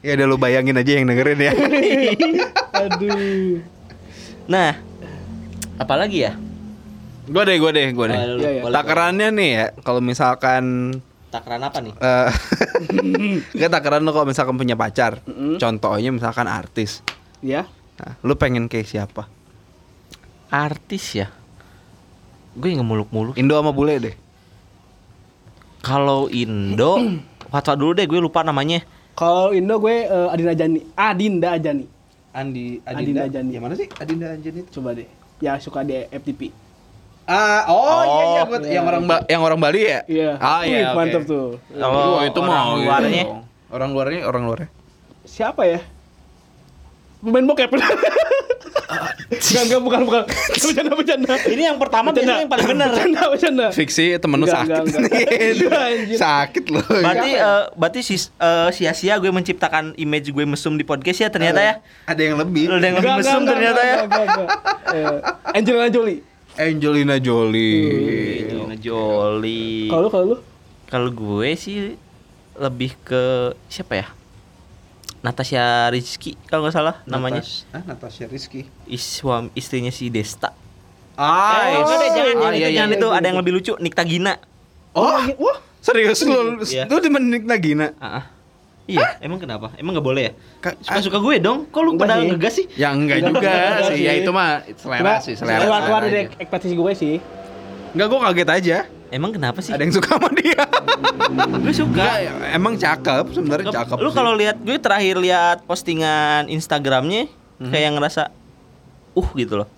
[0.07, 1.53] Ya udah lu bayangin aja yang dengerin ya.
[2.87, 3.59] Aduh.
[4.47, 4.79] Nah,
[5.83, 6.39] apalagi ya?
[7.27, 8.15] gua deh, gua deh, gua deh.
[8.15, 8.63] Oh, iya.
[8.63, 10.95] boleh, Takarannya nih ya, kalau misalkan.
[11.35, 11.91] Takaran apa nih?
[11.99, 12.31] eh
[13.59, 15.19] Enggak takaran lu kalau misalkan punya pacar.
[15.59, 17.03] Contohnya misalkan artis.
[17.43, 17.67] Ya.
[17.99, 19.27] Nah, lu pengen kayak siapa?
[20.55, 21.35] Artis ya.
[22.55, 23.35] Gue yang muluk-muluk.
[23.35, 24.15] Indo sama bule deh.
[25.83, 26.95] Kalau Indo,
[27.53, 28.87] fatwa dulu deh gue lupa namanya.
[29.17, 30.81] Kalau Indo gue eh, Adinda Jani.
[30.93, 31.85] Adinda Ajani.
[32.37, 33.51] Andi Adinda Jani.
[33.51, 33.89] Yang mana sih?
[33.97, 34.69] Adinda itu.
[34.71, 35.09] Coba deh.
[35.41, 36.53] Ya suka di FTP.
[37.27, 38.73] Ah, oh, iya iya Oh, buat iya.
[38.79, 40.01] yang orang Ba- yang orang Bali ya?
[40.07, 40.31] Iya.
[40.39, 40.97] Ah iya, oke.
[41.01, 41.59] mantap tuh.
[41.73, 43.25] Kalau Wah, itu orang mau gitu luarnya?
[43.67, 44.69] Orang luarnya, orang luarnya.
[45.27, 45.81] Siapa ya?
[47.19, 47.73] Pemain bokep.
[49.27, 50.23] Enggak, enggak, bukan, bukan.
[50.27, 51.35] Bercanda, bercanda.
[51.45, 52.89] Ini yang pertama biasanya yang paling benar.
[52.89, 53.67] Bercanda, bercanda.
[53.71, 54.63] Fiksi temen lu sakit.
[54.65, 55.01] enggak, enggak.
[55.57, 56.17] Enggak, anjir.
[56.17, 56.85] sakit loh.
[56.87, 57.43] Berarti ya?
[57.43, 61.75] eh, berarti sis- eh, sia-sia gue menciptakan image gue mesum di podcast ya ternyata ya.
[62.07, 62.65] Ada yang lebih.
[62.69, 63.97] Ada yang lebih Enggak, mesum enggak, ternyata enggak, ya.
[63.99, 64.51] enggak, enggak, enggak.
[64.87, 66.21] Eh, Angelina Jolie.
[66.57, 67.85] Angelina Jolie.
[68.47, 69.91] Angelina Jolie.
[69.91, 70.37] Kalau kalau lu?
[70.87, 71.99] Kalau gue sih
[72.55, 73.23] lebih ke
[73.67, 74.07] siapa ya?
[75.27, 77.43] Natasha Rizky kalau nggak salah namanya.
[77.43, 78.71] Natas- Ah, Natasha Rizky.
[78.87, 80.55] Is, suam- istrinya si Desta.
[81.15, 82.97] Ah, eh, enggak deh, jangan, Ah, jangan iya, itu, iya, jangan iya.
[82.97, 83.09] itu.
[83.11, 84.35] Ada yang lebih lucu, Nikta Gina.
[84.93, 86.61] Oh, Wah, serius lu?
[86.63, 86.87] Iya.
[86.87, 87.91] Lu demen Nick Nagina?
[87.97, 88.25] Ah, ah.
[88.87, 89.75] Iya, emang kenapa?
[89.75, 90.33] Emang nggak boleh ya?
[90.63, 91.67] Ka- Suka-suka gue dong.
[91.67, 92.29] Kok lu Enggak pada sih.
[92.31, 92.67] ngegas sih?
[92.79, 93.51] Ya enggak juga
[93.91, 93.99] sih.
[93.99, 95.59] Ya itu mah selera sih, selera.
[95.59, 97.15] keluar, keluar selera dari ekspektasi gue sih.
[97.93, 98.79] Enggak, gua kaget aja.
[99.09, 99.71] Emang kenapa sih?
[99.71, 100.63] Ada yang suka sama dia.
[101.63, 102.03] Gue suka.
[102.03, 102.17] Enggak,
[102.51, 103.97] emang cakep, sebenarnya cakep.
[103.97, 107.27] Lu kalau lihat gue terakhir lihat postingan Instagramnya
[107.57, 107.71] Mhm.
[107.71, 108.23] kayak ngerasa
[109.13, 109.69] uh gitu loh.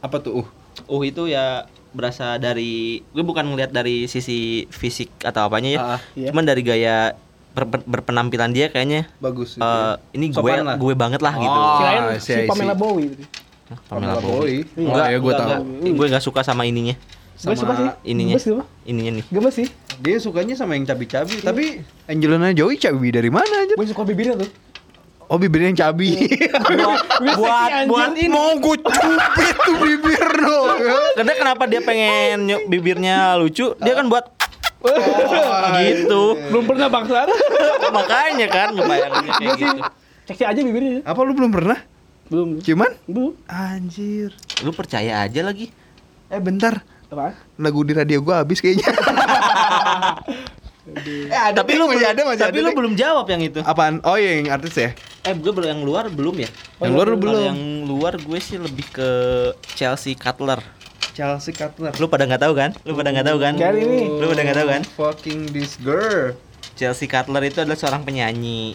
[0.00, 0.40] apa tuh?
[0.40, 0.46] Uh.
[0.90, 5.80] Uh itu ya berasa dari gue bukan ngelihat dari sisi fisik atau apanya ya.
[5.80, 6.28] Ah, iya.
[6.30, 7.12] Cuman dari gaya
[7.50, 10.00] ber- berpenampilan dia kayaknya bagus gitu eh, ya.
[10.12, 10.76] ini gue Sopan lah.
[10.76, 11.50] gue banget lah gitu.
[11.52, 11.76] Oh.
[11.78, 12.72] Kirain I see, I si Pamela.
[12.72, 13.12] Bowie.
[13.68, 14.64] Hah, Pamela Pamela Bowie.
[14.64, 14.80] Bowie.
[14.80, 15.50] Enggak, Oh, ya enggak, tahu.
[15.50, 15.92] enggak.
[15.94, 16.94] Gue nggak suka sama ininya.
[17.40, 17.88] Gue suka sih.
[18.06, 18.36] ininya.
[18.36, 18.62] Gemes gitu.
[18.84, 19.24] Ininya nih.
[19.28, 19.68] Gemes sih.
[20.00, 23.76] Dia sukanya sama yang cabi-cabi, tapi Angelina Jolie cabi dari mana aja?
[23.76, 24.50] Gue suka bibirnya tuh.
[25.30, 26.16] Oh, bibirnya yang cabi.
[26.74, 27.00] buat
[27.38, 30.78] buat buat ini Mau gue cubit tuh bibir dong.
[31.16, 34.26] karena kenapa dia pengen ny- bibirnya lucu dia kan buat
[35.78, 37.28] gitu Belum pernah bangsat.
[37.96, 39.80] makanya kan ngebayanginnya kayak gitu
[40.26, 41.02] seksi aja bibirnya.
[41.02, 41.78] Apa lu belum pernah?
[42.26, 42.58] Belum.
[42.58, 43.34] Cuman Belum.
[43.46, 44.30] anjir.
[44.62, 45.70] lu percaya aja lagi
[46.30, 47.34] Eh bentar, Apa?
[47.56, 48.86] lagu di radio gua habis kayaknya.
[51.26, 52.66] eh, ada tapi lu masih belum ada masih tapi ada.
[52.66, 54.02] lu belum jawab yang itu Apaan?
[54.02, 54.90] Oh iya yang artis ya?
[55.20, 56.48] eh gue belum yang luar belum ya
[56.80, 57.42] yang luar belum.
[57.44, 59.08] yang luar gue sih lebih ke
[59.70, 60.58] Chelsea Cutler
[61.12, 61.92] Chelsea Cutler.
[61.94, 64.08] lu pada nggak tahu kan lu pada nggak tahu kan Kayak ini.
[64.08, 66.32] lu pada nggak tahu kan Fucking this girl.
[66.72, 68.74] Chelsea Cutler itu adalah seorang penyanyi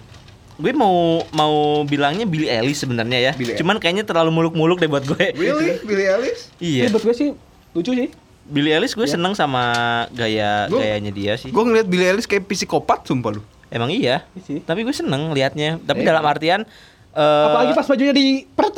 [0.55, 5.03] gue mau mau bilangnya Billie Eilish sebenarnya ya Billie cuman kayaknya terlalu muluk-muluk deh buat
[5.03, 5.81] gue Really?
[5.81, 6.47] Billie Eilish?
[6.57, 7.29] iya Ini buat gue sih
[7.73, 8.07] lucu sih.
[8.45, 9.13] Billie Eilish gue Iya.
[9.13, 9.63] seneng sama
[10.11, 11.49] gaya Gua- gayanya dia sih.
[11.49, 13.41] Gue ngeliat Billie Eilish kayak psikopat sumpah lu.
[13.67, 14.21] Emang iya.
[14.31, 14.59] Iya sih.
[14.59, 15.77] Tapi gue seneng liatnya.
[15.79, 16.09] Tapi Iya.
[16.11, 16.61] dalam artian
[17.11, 18.73] eh Apalagi pas bajunya di peret.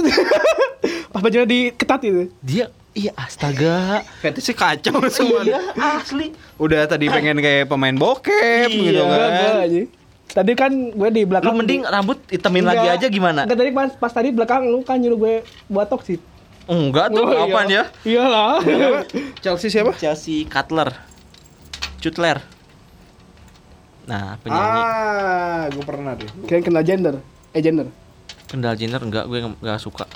[1.11, 2.31] pas bajunya di ketat itu.
[2.39, 4.01] dia iya astaga.
[4.17, 5.41] Fetishnya kacau semua.
[5.43, 6.31] iya asli.
[6.55, 8.87] Udah tadi pengen kayak pemain bokep Iya.
[8.93, 9.29] gitu kan.
[9.59, 9.81] aja.
[10.27, 11.55] Tadi kan gue di Lu belakang.
[11.55, 12.63] mending rambut Enggak.
[12.63, 13.41] lagi aja gimana?
[13.43, 15.33] Enggak tadi pas, pas tadi belakang lu kan nyuruh gue
[15.67, 16.21] buat toksik.
[16.67, 17.83] Enggak tuh, Oh, apaan iya.
[18.03, 18.19] ya?
[18.19, 18.59] Iyalah.
[19.43, 19.91] Chelsea siapa?
[19.93, 20.91] Chelsea Cutler.
[21.97, 22.43] Cutler.
[24.05, 24.79] Nah, penyanyi.
[24.79, 26.27] Ah, gue pernah deh.
[26.43, 27.15] Kirain kenal gender.
[27.51, 27.87] Eh gender.
[28.45, 30.07] Kendall Jenner enggak, gue nggak- nggak suka.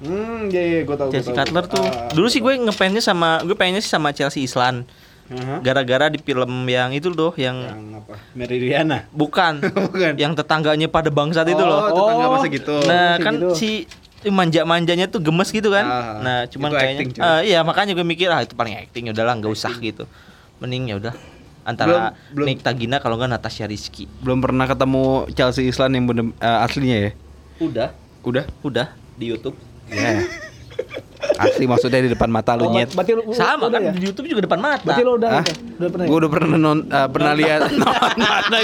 [0.00, 1.06] Hmm, iya iya gue tahu.
[1.06, 1.38] gua Chelsea tahu.
[1.40, 1.78] Cutler tuh.
[1.80, 4.82] Ah, Dulu sih gue ngefansnya sama gue pengennya sih sama Chelsea Islan.
[5.24, 5.62] aha.
[5.62, 8.14] Gara-gara di film yang itu loh, yang Yang apa?
[8.34, 8.98] Meridiana.
[9.08, 10.12] bukan Bukan.
[10.18, 11.78] yang tetangganya pada bangsat itu loh.
[11.80, 12.32] Oh, tetangga Oh.
[12.32, 12.74] masa gitu.
[12.82, 13.54] Nah, kan gitu.
[13.54, 13.70] si
[14.30, 15.82] manja-manjanya tuh gemes gitu kan.
[15.88, 17.22] Ah, nah, cuman kayaknya acting, cuy.
[17.24, 20.06] Ah, iya makanya gue mikir ah itu paling acting ya udahlah nggak usah gitu.
[20.62, 21.14] Mending ya udah
[21.62, 22.46] antara Belum-.
[22.46, 24.06] Nick Tagina kalau nggak Natasha Rizky.
[24.22, 27.10] Belum pernah ketemu Chelsea Islan yang bener eh, aslinya ya?
[27.58, 27.88] Udah,
[28.22, 28.44] Udah?
[28.62, 28.86] udah
[29.18, 29.56] di YouTube.
[29.90, 30.22] Ya.
[31.34, 32.90] Asli maksudnya di depan mata lu Oh, nyet.
[32.92, 33.92] berarti lu Sama udah kan ya?
[33.92, 34.82] di YouTube juga depan mata.
[34.82, 35.44] Berarti lu udah Hah?
[35.44, 36.04] udah, udah pernah.
[36.04, 36.10] Ya?
[36.12, 38.58] udah pernah non, eh, pernah lihat mana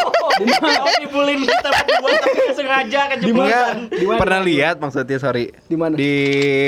[0.00, 0.30] Oh,
[0.98, 4.16] dibulin kita berdua tapi sengaja kan Di mana?
[4.16, 5.94] Pernah lihat maksudnya sorry Di mana?
[5.94, 6.12] Di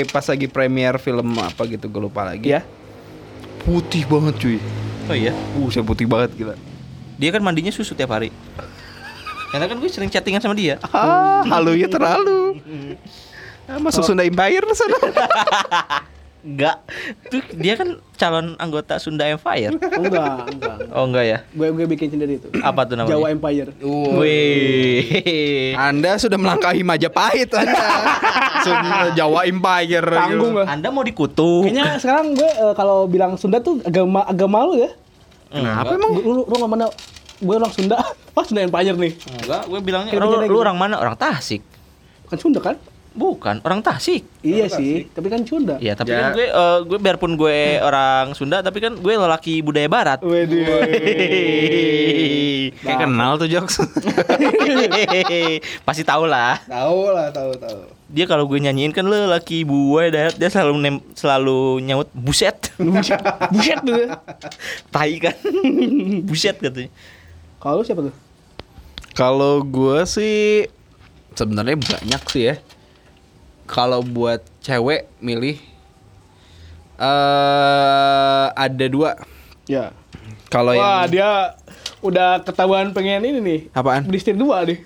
[0.07, 2.61] pas lagi premier film apa gitu gue lupa lagi Iya.
[3.61, 4.57] putih banget cuy.
[5.05, 5.31] Oh iya.
[5.53, 6.55] Buset putih banget gila.
[7.15, 8.27] Dia kan mandinya susu tiap hari.
[9.51, 10.75] Karena kan gue sering chattingan sama dia.
[10.85, 12.59] Ah, halunya terlalu.
[13.63, 14.97] Ah, masuk Sunda Empire sana.
[16.43, 16.83] Enggak.
[17.31, 19.79] Tuh dia kan calon anggota Sunda Empire.
[19.79, 20.75] Enggak, enggak.
[20.91, 21.37] Oh enggak ya?
[21.55, 22.51] Gue gue bikin sendiri itu.
[22.59, 23.15] Apa tuh namanya?
[23.15, 23.71] Jawa Empire.
[24.19, 25.71] Wih.
[25.87, 27.79] Anda sudah melangkahi Majapahit Anda.
[28.67, 30.03] Sunda Jawa Empire.
[30.03, 30.67] Tanggung lah.
[30.67, 31.71] Anda mau dikutuk.
[31.71, 34.91] Kayaknya sekarang gue eh, kalau bilang Sunda tuh agak ma agak malu ya.
[35.47, 36.11] Kenapa emang?
[36.11, 36.85] Lu, lu, lu orang mana?
[37.39, 38.03] Gue orang Sunda.
[38.35, 39.15] Pas Sunda Empire nih.
[39.15, 40.59] Enggak, gue bilangnya lu, lu gitu.
[40.59, 40.99] orang mana?
[40.99, 41.63] Orang Tasik.
[42.27, 42.75] Kan Sunda kan?
[43.13, 44.25] Bukan, orang Tasik.
[44.41, 45.77] Iya sih, tapi kan Sunda.
[45.77, 46.19] Iya, tapi Ya.
[46.19, 50.19] kan gue eh, gue biarpun gue orang Sunda tapi kan gue lelaki budaya barat.
[50.19, 50.65] Waduh.
[52.75, 53.77] Kayak kenal tuh jokes.
[55.85, 56.57] Pasti tahu lah.
[56.65, 57.79] tahu lah, tahu tahu.
[58.09, 62.73] Dia kalau gue nyanyiin kan lu lelaki budaya darat dia selalu nem- selalu nyaut buset.
[62.75, 64.09] Buset, buset tuh.
[64.89, 65.35] Tai kan.
[66.27, 66.89] buset katanya.
[67.57, 68.15] Kalau siapa tuh?
[69.13, 70.65] Kalau gue sih
[71.31, 72.55] sebenarnya banyak sih ya.
[73.63, 75.57] Kalau buat cewek milih
[76.95, 79.17] eh ada dua.
[79.65, 79.91] Ya.
[80.47, 81.29] Kalau Wah, yang dia
[81.99, 83.59] udah ketahuan pengen ini nih.
[83.71, 84.05] apaan?
[84.05, 84.83] Beristri dua nih.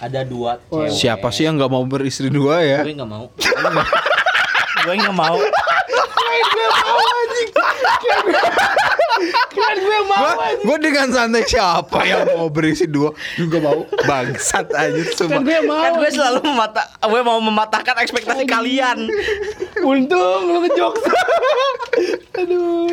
[0.00, 0.94] Ada dua Oh, cewek.
[0.94, 2.80] Siapa sih yang nggak mau beristri dua ya?
[2.82, 3.26] Gue nggak mau.
[4.82, 5.38] gue nggak mau.
[9.52, 14.70] Kan gue mau Gua, gua dengan santai siapa yang mau berisi dua juga mau bangsat
[14.70, 15.40] aja Kan semua.
[15.40, 15.78] gue mau.
[15.78, 19.08] Kan gue selalu memata gue mau mematahkan ekspektasi kalian.
[19.78, 20.94] Untung lu ngejok.
[22.40, 22.88] Aduh.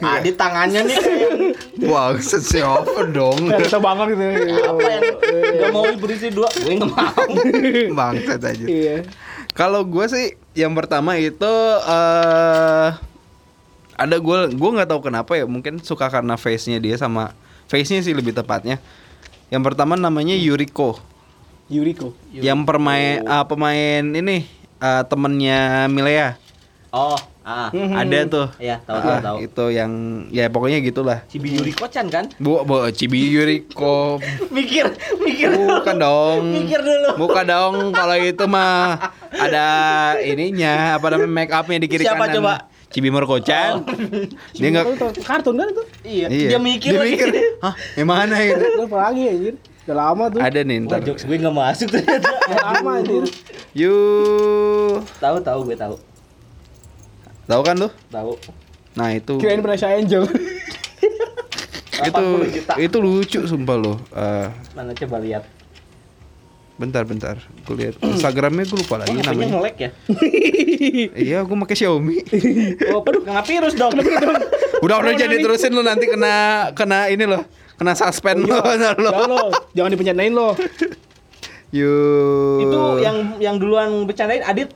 [0.00, 1.30] Adit tangannya nih kayak
[1.76, 3.52] Bangsat siapa dong?
[3.52, 4.24] Kita banget gitu.
[4.64, 5.02] apa yang
[5.60, 6.48] nggak mau berisi dua?
[6.50, 7.24] Gue nggak mau.
[7.92, 8.64] Bangsat aja.
[8.64, 9.04] Iya.
[9.52, 11.52] Kalau gue sih yang pertama itu
[11.84, 12.88] eh
[14.00, 17.36] ada gue gue nggak tahu kenapa ya mungkin suka karena face nya dia sama
[17.68, 18.80] face nya sih lebih tepatnya.
[19.52, 20.96] Yang pertama namanya Yuriko.
[21.68, 22.16] Yuriko.
[22.32, 24.48] Yang permain ah, pemain ini
[24.80, 26.40] ah, temennya Milea.
[26.90, 27.14] Oh,
[27.46, 27.70] ah.
[27.70, 28.48] Ada tuh.
[28.58, 29.36] Iya, tahu Ah, tahu tahu.
[29.46, 29.92] Itu yang
[30.34, 31.22] ya pokoknya gitulah.
[31.30, 32.26] Cibiyuri Kocan kan?
[32.42, 34.18] Bu, bu, Cibi Yuriko.
[34.56, 34.90] mikir,
[35.22, 36.42] mikir Bukan dong.
[36.50, 37.10] Mikir dulu.
[37.20, 39.66] Bukan dong kalau itu mah ada
[40.18, 42.34] ininya apa namanya make upnya di kiri Siapa kanan.
[42.42, 42.54] coba?
[42.90, 43.86] Cibimur Kocan.
[44.58, 44.86] Dia enggak
[45.22, 45.82] kartun kan itu?
[46.02, 46.26] Iya.
[46.26, 46.48] Iya.
[46.50, 46.90] Dia mikir.
[46.90, 47.10] Dia lagi.
[47.14, 47.28] mikir.
[47.62, 48.66] Hah, yang mana itu?
[48.76, 49.54] Lu apa lagi anjir?
[49.86, 50.38] Udah lama tuh.
[50.42, 51.00] Ada nih Wah, ntar.
[51.06, 52.30] jokes gue nggak masuk ternyata.
[52.50, 53.24] Udah lama anjir.
[53.78, 55.06] Yuk.
[55.22, 55.94] tahu tahu gue tahu.
[57.46, 57.88] Tahu kan lu?
[58.10, 58.32] Tahu.
[58.94, 60.26] Nah, itu Kirain Vanessa Angel.
[62.00, 62.72] itu 80 juta.
[62.80, 63.94] itu lucu sumpah lo.
[64.10, 65.44] Eh, Mana coba lihat.
[66.80, 67.36] Bentar bentar.
[67.68, 69.48] Gue lihat Instagramnya gue lupa lagi Oh, namanya.
[69.60, 69.90] nge-lag ya?
[71.20, 72.16] Iya, gue pakai Xiaomi.
[72.88, 73.92] Oh, aduh, kena virus dong.
[74.80, 77.44] udah udah jadi terusin lu nanti kena kena ini loh.
[77.76, 78.64] Kena suspend lo.
[78.64, 79.12] ntar lo.
[79.12, 79.44] Jangan lo,
[79.76, 80.48] jangan dipencetin lo.
[81.70, 82.58] Yuk.
[82.64, 84.72] Itu yang yang duluan bercandain Adit.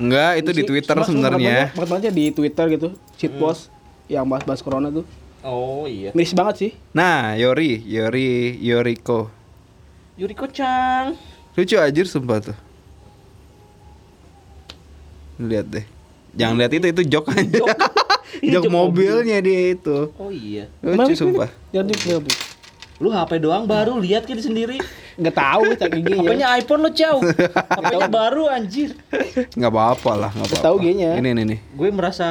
[0.00, 1.70] Enggak, itu di Twitter sebenarnya.
[1.76, 3.68] Banget di Twitter gitu, shit post
[4.08, 5.04] yang bahas-bahas corona tuh.
[5.42, 6.10] Oh iya.
[6.14, 6.70] Miris banget sih.
[6.90, 9.30] Nah, Yori, Yori, Yoriko.
[10.14, 11.14] Yuriko Chan.
[11.52, 12.56] Lucu aja sumpah tuh.
[15.36, 15.84] Lihat deh.
[16.32, 17.60] Jangan lihat itu itu jok aja.
[18.40, 20.08] jok mobilnya dia itu.
[20.16, 20.72] Oh iya.
[20.80, 21.52] Lucu sumpah.
[21.70, 22.40] Jangan di jangan di-
[23.02, 24.78] Lu HP doang baru lihat kan sendiri.
[25.18, 26.22] Nggak tahu cak giginya.
[26.22, 27.20] HP-nya iPhone lo jauh.
[27.76, 28.94] HP-nya baru anjir.
[29.58, 30.64] Nggak apa-apa lah, nggak apa-apa.
[30.64, 31.18] Tahu G-nya.
[31.18, 31.58] Ini ini nih.
[31.74, 32.28] Gue merasa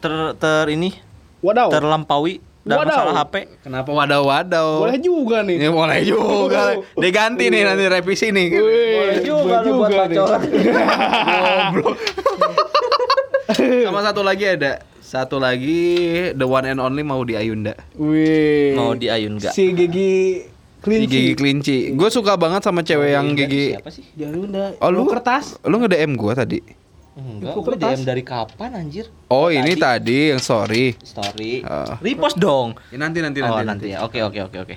[0.00, 0.10] ter
[0.40, 0.96] ter ini
[1.38, 1.68] Wadaw.
[1.68, 2.92] terlampaui dalam Wadaw.
[2.92, 3.34] masalah HP.
[3.64, 4.68] Kenapa wadaw-wadaw?
[4.84, 5.56] Boleh juga nih.
[5.56, 6.62] Ya boleh juga.
[6.92, 8.48] Diganti nih nanti revisi nih.
[8.52, 10.18] Boleh juga lu buat nih.
[10.20, 10.40] bacot.
[13.88, 14.84] Sama satu lagi ada.
[15.00, 15.80] Satu lagi
[16.36, 17.72] the one and only mau di Ayunda.
[17.96, 18.76] Wih.
[18.76, 19.56] Mau di Ayun enggak?
[19.56, 20.44] Si gigi
[20.78, 21.08] Di kelinci.
[21.08, 21.78] Gigi Kelinci.
[21.96, 23.72] Gue suka banget sama cewek yang gigi.
[23.72, 24.04] Siapa sih?
[24.14, 24.76] Udah.
[24.78, 25.56] Oh lu kertas.
[25.64, 26.58] Lu nge DM gue tadi.
[27.18, 27.74] Enggak, gue.
[27.82, 29.10] DM dari kapan anjir?
[29.26, 30.94] Oh ini tadi yang sorry.
[31.02, 31.66] Story.
[31.66, 31.98] Oh.
[31.98, 32.78] Repost dong.
[32.94, 34.06] Ya, nanti nanti oh, nanti ya.
[34.06, 34.76] Oke, oke, oke, oke.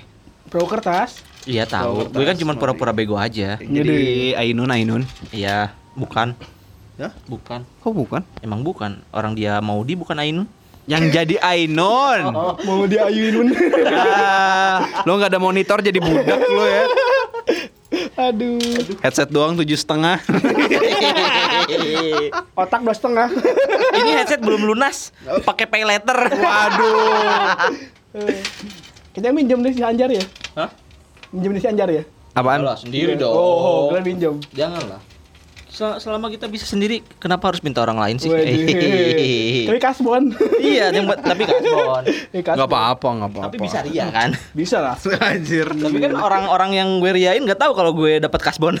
[0.50, 1.22] Pro kertas.
[1.46, 2.10] Iya tahu.
[2.10, 3.62] Gue kan cuma pura-pura bego aja.
[3.62, 5.02] Jadi Ainun Ainun.
[5.30, 6.34] Iya, bukan.
[6.98, 7.14] Ya?
[7.30, 7.62] Bukan.
[7.78, 8.22] Kok bukan?
[8.42, 8.98] Emang bukan.
[9.14, 10.50] Orang dia Maudi bukan Ainun.
[10.90, 12.34] Yang jadi Ainun.
[12.66, 13.54] Mau diayuin.
[13.92, 16.82] Ah, lo nggak ada monitor jadi budak lo ya.
[18.16, 18.58] Aduh.
[19.02, 20.22] Headset doang tujuh setengah.
[22.62, 23.28] Otak dua setengah.
[23.96, 25.12] Ini headset belum lunas.
[25.44, 26.16] Pakai pay letter.
[26.32, 27.56] Waduh.
[29.12, 30.24] Kita minjem deh si Anjar ya.
[30.56, 30.70] Hah?
[31.32, 32.02] Minjem deh si Anjar ya.
[32.32, 32.64] Apaan?
[32.64, 33.36] Alah, sendiri dong.
[33.36, 34.34] Oh, kalian minjem.
[34.56, 35.11] Janganlah.
[35.72, 38.28] Sel- selama kita bisa sendiri, kenapa harus minta orang lain sih?
[39.72, 40.36] Tapi kasbon.
[40.60, 42.04] iya, yang buat tapi kasbon.
[42.28, 42.60] Eh, kasbon.
[42.60, 43.46] Nggak apa-apa, nggak apa-apa.
[43.48, 44.36] Tapi bisa ria kan?
[44.52, 45.00] Bisa lah.
[45.32, 45.72] Anjir.
[45.72, 48.76] tapi kan orang-orang yang gue riain nggak tahu kalau gue dapat kasbon.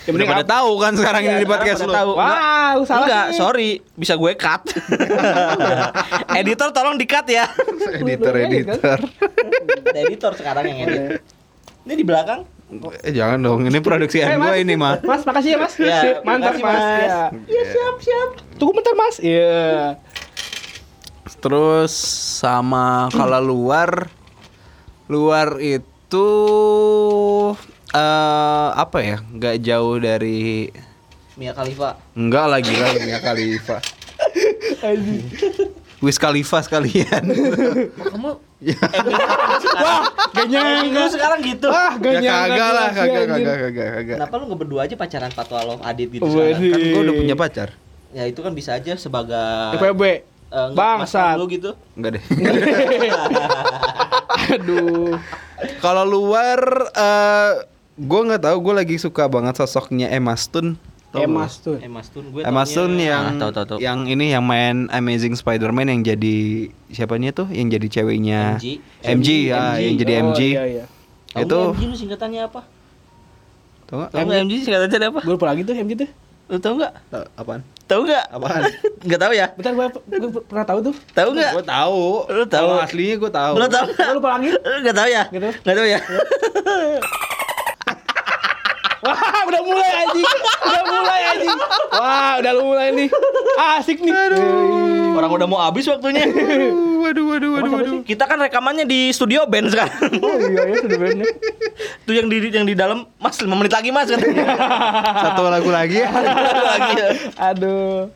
[0.00, 2.10] Yang penting pada tahu kan sekarang ini di sekarang podcast tahu.
[2.16, 4.62] Wah, lu salah Enggak, sorry, bisa gue cut.
[6.32, 7.44] editor tolong di cut ya.
[8.00, 8.98] Editor, editor.
[9.92, 11.20] Editor sekarang yang edit.
[11.84, 12.59] Ini di belakang.
[13.02, 14.62] Eh, jangan dong, ini produksian Eh, gua Mas.
[14.62, 15.02] ini mah.
[15.02, 15.74] Mas, makasih ya, Mas.
[15.74, 16.62] Ya, Sip, Mantap, Mas.
[16.62, 16.78] Mas.
[17.02, 17.22] Ya.
[17.44, 18.28] Iya, siap, siap.
[18.56, 19.16] Tunggu bentar, Mas.
[19.18, 19.98] Iya.
[21.36, 21.92] Terus
[22.36, 24.06] sama kalau luar
[25.06, 26.28] luar itu
[27.90, 29.16] eh apa ya?
[29.24, 30.70] Nggak jauh dari
[31.34, 31.96] Mia Khalifa.
[32.12, 33.78] enggak lagi lah Mia Khalifa.
[36.00, 37.22] Wiz Khalifa sekalian.
[38.10, 41.02] Kamu Wah, gak Lu nyangka.
[41.10, 41.66] sekarang gitu.
[41.66, 42.48] Wah, gak ya nyangka.
[42.50, 44.16] kagak lah, kagak kagak kagak kagak.
[44.16, 46.60] Kenapa lu nggak berdua aja pacaran Fatwa Love Adit gitu sekarang?
[46.62, 47.68] Kan gua udah punya pacar.
[48.10, 50.02] Ya itu kan bisa aja sebagai FWB.
[50.02, 50.20] eh,
[50.50, 51.36] nge- Bangsat.
[51.36, 51.70] mas lu gitu.
[51.94, 52.22] Enggak deh.
[54.50, 55.14] Aduh.
[55.78, 57.52] Kalau luar eh
[57.96, 60.76] gua nggak tahu, gua lagi suka banget sosoknya Emma Stone.
[61.10, 61.42] Tau Emma?
[61.44, 61.82] Stone.
[61.82, 63.78] Emma Stone gue Emma Stone yang Ah, tahu tahu tahu.
[63.80, 66.36] yang ini yang main Amazing Spider-Man yang jadi
[66.86, 68.78] siapanya tuh yang jadi ceweknya MG.
[69.02, 70.84] MG ya yang jadi Oh, MG Iya, iya.
[71.28, 72.60] Tahu itu MG lu singkatannya apa?
[73.84, 74.10] tau nggak?
[74.12, 75.20] Tahu MG singkatannya apa?
[75.20, 76.10] Gue lupa lagi tuh MG tuh.
[76.46, 76.92] Lu tahu nggak?
[77.08, 77.60] Tahu apaan?
[77.86, 78.24] Tahu nggak?
[78.30, 78.62] Apaan?
[79.06, 79.46] Nggak tahu ya?
[79.50, 80.94] Bentar gue, gue pernah tahu tuh.
[81.10, 81.52] Tahu nggak?
[81.52, 82.02] Gue tahu.
[82.28, 82.66] Lu tahu?
[82.68, 83.52] Kalau aslinya gue tahu.
[83.56, 83.86] Lu tahu?
[83.88, 84.48] Gue lupa lagi.
[84.52, 85.22] Lu nggak tahu ya?
[85.26, 85.52] Nggak tahu.
[85.58, 85.98] Nggak tahu ya?
[89.00, 89.16] Wah,
[89.48, 90.28] udah mulai anjing.
[90.60, 91.58] Udah mulai anjing.
[91.90, 93.08] Wah, udah mulai nih.
[93.80, 94.12] Asik nih.
[95.16, 96.28] Orang udah mau habis waktunya.
[96.28, 98.00] Waduh, waduh, waduh, waduh, waduh.
[98.04, 100.20] Kita kan rekamannya di studio band sekarang.
[100.20, 101.26] Oh iya ya sudah bener.
[102.04, 104.20] Tuh yang di yang di dalam Mas 5 menit lagi Mas kan.
[105.24, 106.08] Satu lagu lagi ya.
[106.12, 107.08] lagi ya.
[107.52, 108.12] Aduh.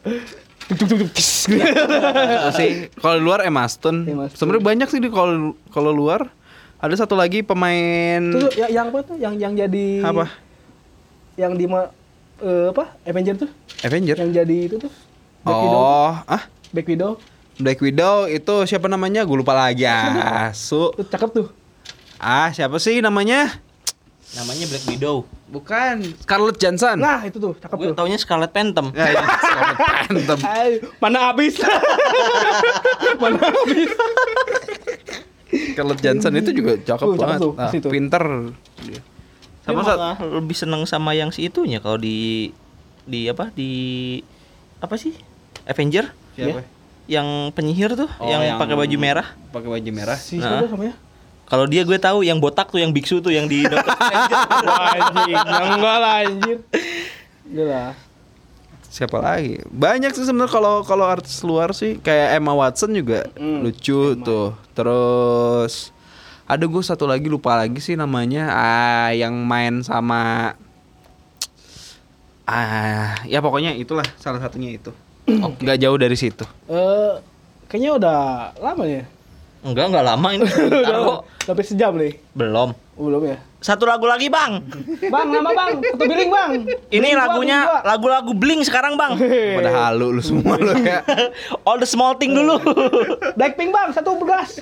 [0.68, 1.10] Tuk tuk tuk tuk.
[1.16, 1.48] tis.
[1.48, 2.92] Itu sih.
[3.00, 4.04] Kalau luar Emma Stone.
[4.04, 4.36] Stone.
[4.36, 6.28] Sebenarnya banyak sih di kalau kalau luar.
[6.84, 9.16] Ada satu lagi pemain Tuh, tuh, yang, yang apa tuh?
[9.16, 10.28] Yang yang jadi apa?
[11.34, 11.90] Yang di ma-
[12.38, 12.94] eh, apa?
[13.02, 13.50] Avenger tuh.
[13.80, 14.16] Avenger.
[14.16, 14.92] Yang jadi itu tuh.
[15.42, 15.78] Black Widow.
[15.78, 17.12] Oh, ah Black Widow.
[17.54, 19.22] Black Widow itu siapa namanya?
[19.22, 19.84] Gue lupa lagi.
[20.48, 20.90] Asu.
[20.92, 21.46] Tuh cakep tuh.
[22.16, 23.60] Ah, siapa sih namanya?
[24.34, 25.22] Namanya Black Widow.
[25.44, 26.96] Bukan Scarlett Johansson.
[26.96, 27.94] Nah, itu tuh cakep Gue tuh.
[27.94, 28.90] taunya Scarlet Phantom.
[28.90, 30.38] Ya, ya, Scarlett Phantom.
[30.50, 31.54] Ay, mana habis?
[33.22, 33.90] mana habis?
[35.70, 37.38] Scarlett Johansson itu juga cakep cakep banget.
[37.38, 37.90] tuh, Ah, pasti tuh.
[37.92, 38.24] pinter.
[38.82, 39.00] dia.
[39.64, 42.52] Sama malah lebih seneng sama yang si itunya kalau di
[43.02, 43.72] di apa di
[44.78, 45.16] apa sih
[45.64, 46.60] Avenger siapa?
[47.04, 50.16] yang penyihir tuh Oh, yang, pakai baju merah Pakai baju merah.
[50.16, 50.60] Si Nah.
[50.60, 50.96] siapa namanya?
[51.44, 53.92] kalau dia gue tahu yang botak tuh yang biksu tuh yang di Doctor
[54.90, 56.58] anjing, yang enggak lah anjir.
[57.46, 57.84] Gila.
[58.86, 59.60] Siapa lagi?
[59.66, 64.56] Banyak sih sebenarnya kalau kalau artis luar sih kayak Emma Watson juga Hmm, lucu tuh.
[64.72, 65.92] Terus
[66.44, 70.52] ada gue satu lagi lupa lagi sih namanya ah yang main sama
[72.44, 74.92] ah ya pokoknya itulah salah satunya itu.
[75.40, 76.44] Oh, nggak jauh dari situ.
[76.68, 77.14] Eh,
[77.72, 78.18] kayaknya udah
[78.60, 79.08] lama ya.
[79.64, 80.44] enggak enggak lama ini.
[80.68, 82.20] Udah Sampai sejam nih.
[82.36, 83.40] belum Oh, belum ya?
[83.64, 84.60] Satu lagu lagi bang
[85.08, 86.50] Bang, nama Bang, satu biling Bang.
[86.52, 89.16] ini Biling dua, lagunya lagu-lagu bling sekarang bang
[89.56, 91.00] Pada halu lu semua lu ya.
[91.66, 92.60] all the small thing dulu
[93.36, 94.60] Blackpink Bang, satu belas.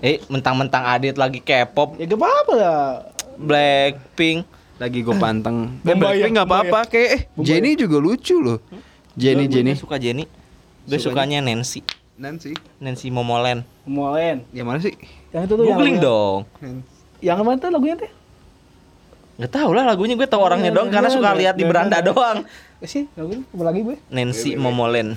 [0.00, 2.80] eh mentang-mentang Adit lagi K-pop Ya gak apa-apa lah.
[3.36, 5.76] Blackpink Lagi gue panteng.
[5.82, 8.60] Eh, Blackpink nggak apa-apa kayak eh Jenny juga lucu loh.
[9.12, 9.72] Jenny Gue- gue Jenny.
[9.74, 10.24] suka Jenny
[10.86, 11.36] gue Sukanya?
[11.36, 11.80] sukanya Nancy
[12.16, 12.52] Nancy.
[12.78, 14.40] Nancy Momolen Molen.
[14.50, 14.96] Yang mana sih?
[15.30, 16.40] Yang itu tuh yang googling lagunya- dong
[17.18, 18.12] Yang mana tuh lagunya teh?
[19.36, 22.40] nggak tahu lah lagunya gue tahu orangnya doang karena suka lihat di beranda doang
[22.76, 23.96] Eh sih, lagunya apa lagi gue?
[24.08, 25.12] Nancy Momolen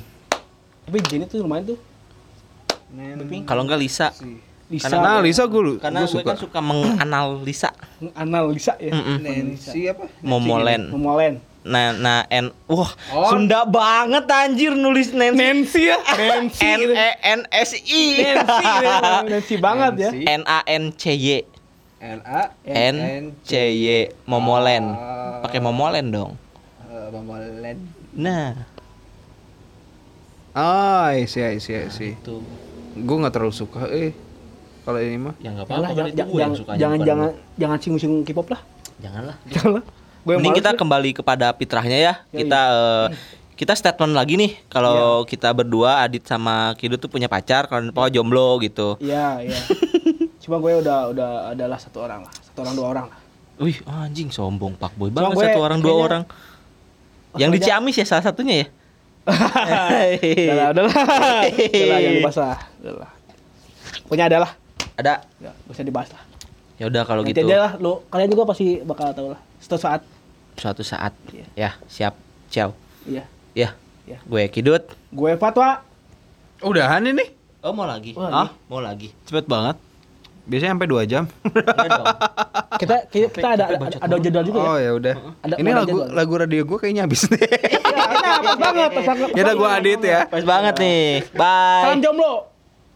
[0.84, 1.80] Tapi Jenny tuh lumayan tuh.
[3.46, 4.12] kalau enggak Lisa
[4.68, 4.86] Lisa.
[4.86, 6.26] Karena- Nah, Lisa gue lu karena gue suka.
[6.26, 7.70] kan suka menganalisa
[8.12, 8.92] analisa ya.
[8.94, 10.06] Nancy apa?
[10.20, 11.34] Momolen Momolen.
[11.60, 13.28] nah nah n wah Oh.
[13.30, 15.98] Sunda banget anjir nulis Nancy Nancy ya.
[16.20, 16.64] Nancy.
[16.66, 18.66] N E N S I Nancy.
[19.32, 20.10] Nancy banget ya.
[20.12, 21.48] N A N C Y
[22.00, 22.96] N A N
[23.42, 23.88] C Y
[24.24, 25.40] Momolen Ah.
[25.42, 26.32] pakai Momolen dong
[27.10, 27.78] Momolen.
[28.12, 28.54] nah
[30.52, 32.10] Ah, isi isi isi.
[32.20, 32.42] tuh
[32.96, 34.12] Gue nggak terlalu suka eh
[34.82, 35.36] kalau ini mah.
[35.38, 38.62] ya nggak Jangan, apa-apa jangan, itu jangan, jangan, suka jangan, jangan, jangan singgung-singgung K-pop lah.
[38.98, 39.84] janganlah Jangan lah.
[40.20, 40.78] Gue yang Mending kita deh.
[40.78, 42.14] kembali kepada fitrahnya ya.
[42.28, 43.08] Ya, kita eh,
[43.56, 45.30] kita statement lagi nih kalau Iya.
[45.30, 48.98] kita berdua Adit sama Kido tuh punya pacar kalau Pau jomblo gitu.
[49.00, 49.60] Iya, iya.
[50.50, 53.20] Cuma gue udah udah adalah satu orang lah, satu orang dua orang lah.
[53.62, 56.24] Wih, anjing sombong Pak Boy banget gue satu orang dua kayaknya- orang.
[57.38, 58.68] Yang di Ciamis ya salah satunya ya.
[59.30, 60.94] Udahlah, udahlah.
[61.54, 62.58] Udahlah, jangan dibahas lah.
[64.10, 64.52] Punya ada lah.
[64.98, 65.14] Ada.
[65.38, 66.24] Ya, bisa dibahas lah.
[66.82, 67.46] Ya udah kalau gitu.
[67.46, 69.42] aja lah, lu kalian juga pasti bakal tahu lah.
[69.62, 70.02] Suatu saat.
[70.58, 71.14] Suatu saat.
[71.30, 71.46] Iya.
[71.54, 72.18] Ya, siap.
[72.50, 72.74] Ciao.
[73.06, 73.22] Iya.
[73.54, 73.78] Ya.
[74.10, 74.18] Ya.
[74.26, 74.82] Gue Kidut.
[75.14, 75.86] Gue Fatwa.
[76.66, 77.38] Udahan ini.
[77.62, 78.18] Oh, mau lagi?
[78.18, 78.50] Mau Ah, lagi.
[78.66, 79.08] mau lagi.
[79.30, 79.78] Cepet banget.
[80.50, 81.24] Biasanya sampai 2 jam.
[81.46, 82.06] Dong.
[82.76, 84.66] Kita kita, kita ada ada, ada jadwal juga ya.
[84.66, 85.16] Oh ya udah.
[85.46, 86.10] Ada- Ini lagu jadwal.
[86.12, 87.38] lagu radio gue kayaknya habis deh.
[87.40, 89.28] Ya, pas banget, pas banget.
[89.32, 90.20] ya udah gue adit ya.
[90.26, 91.06] Pas banget nih.
[91.34, 91.84] Bye.
[91.86, 92.34] Salam jomblo.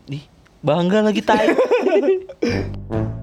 [0.08, 0.24] Ih,
[0.60, 1.47] bangga lagi tai.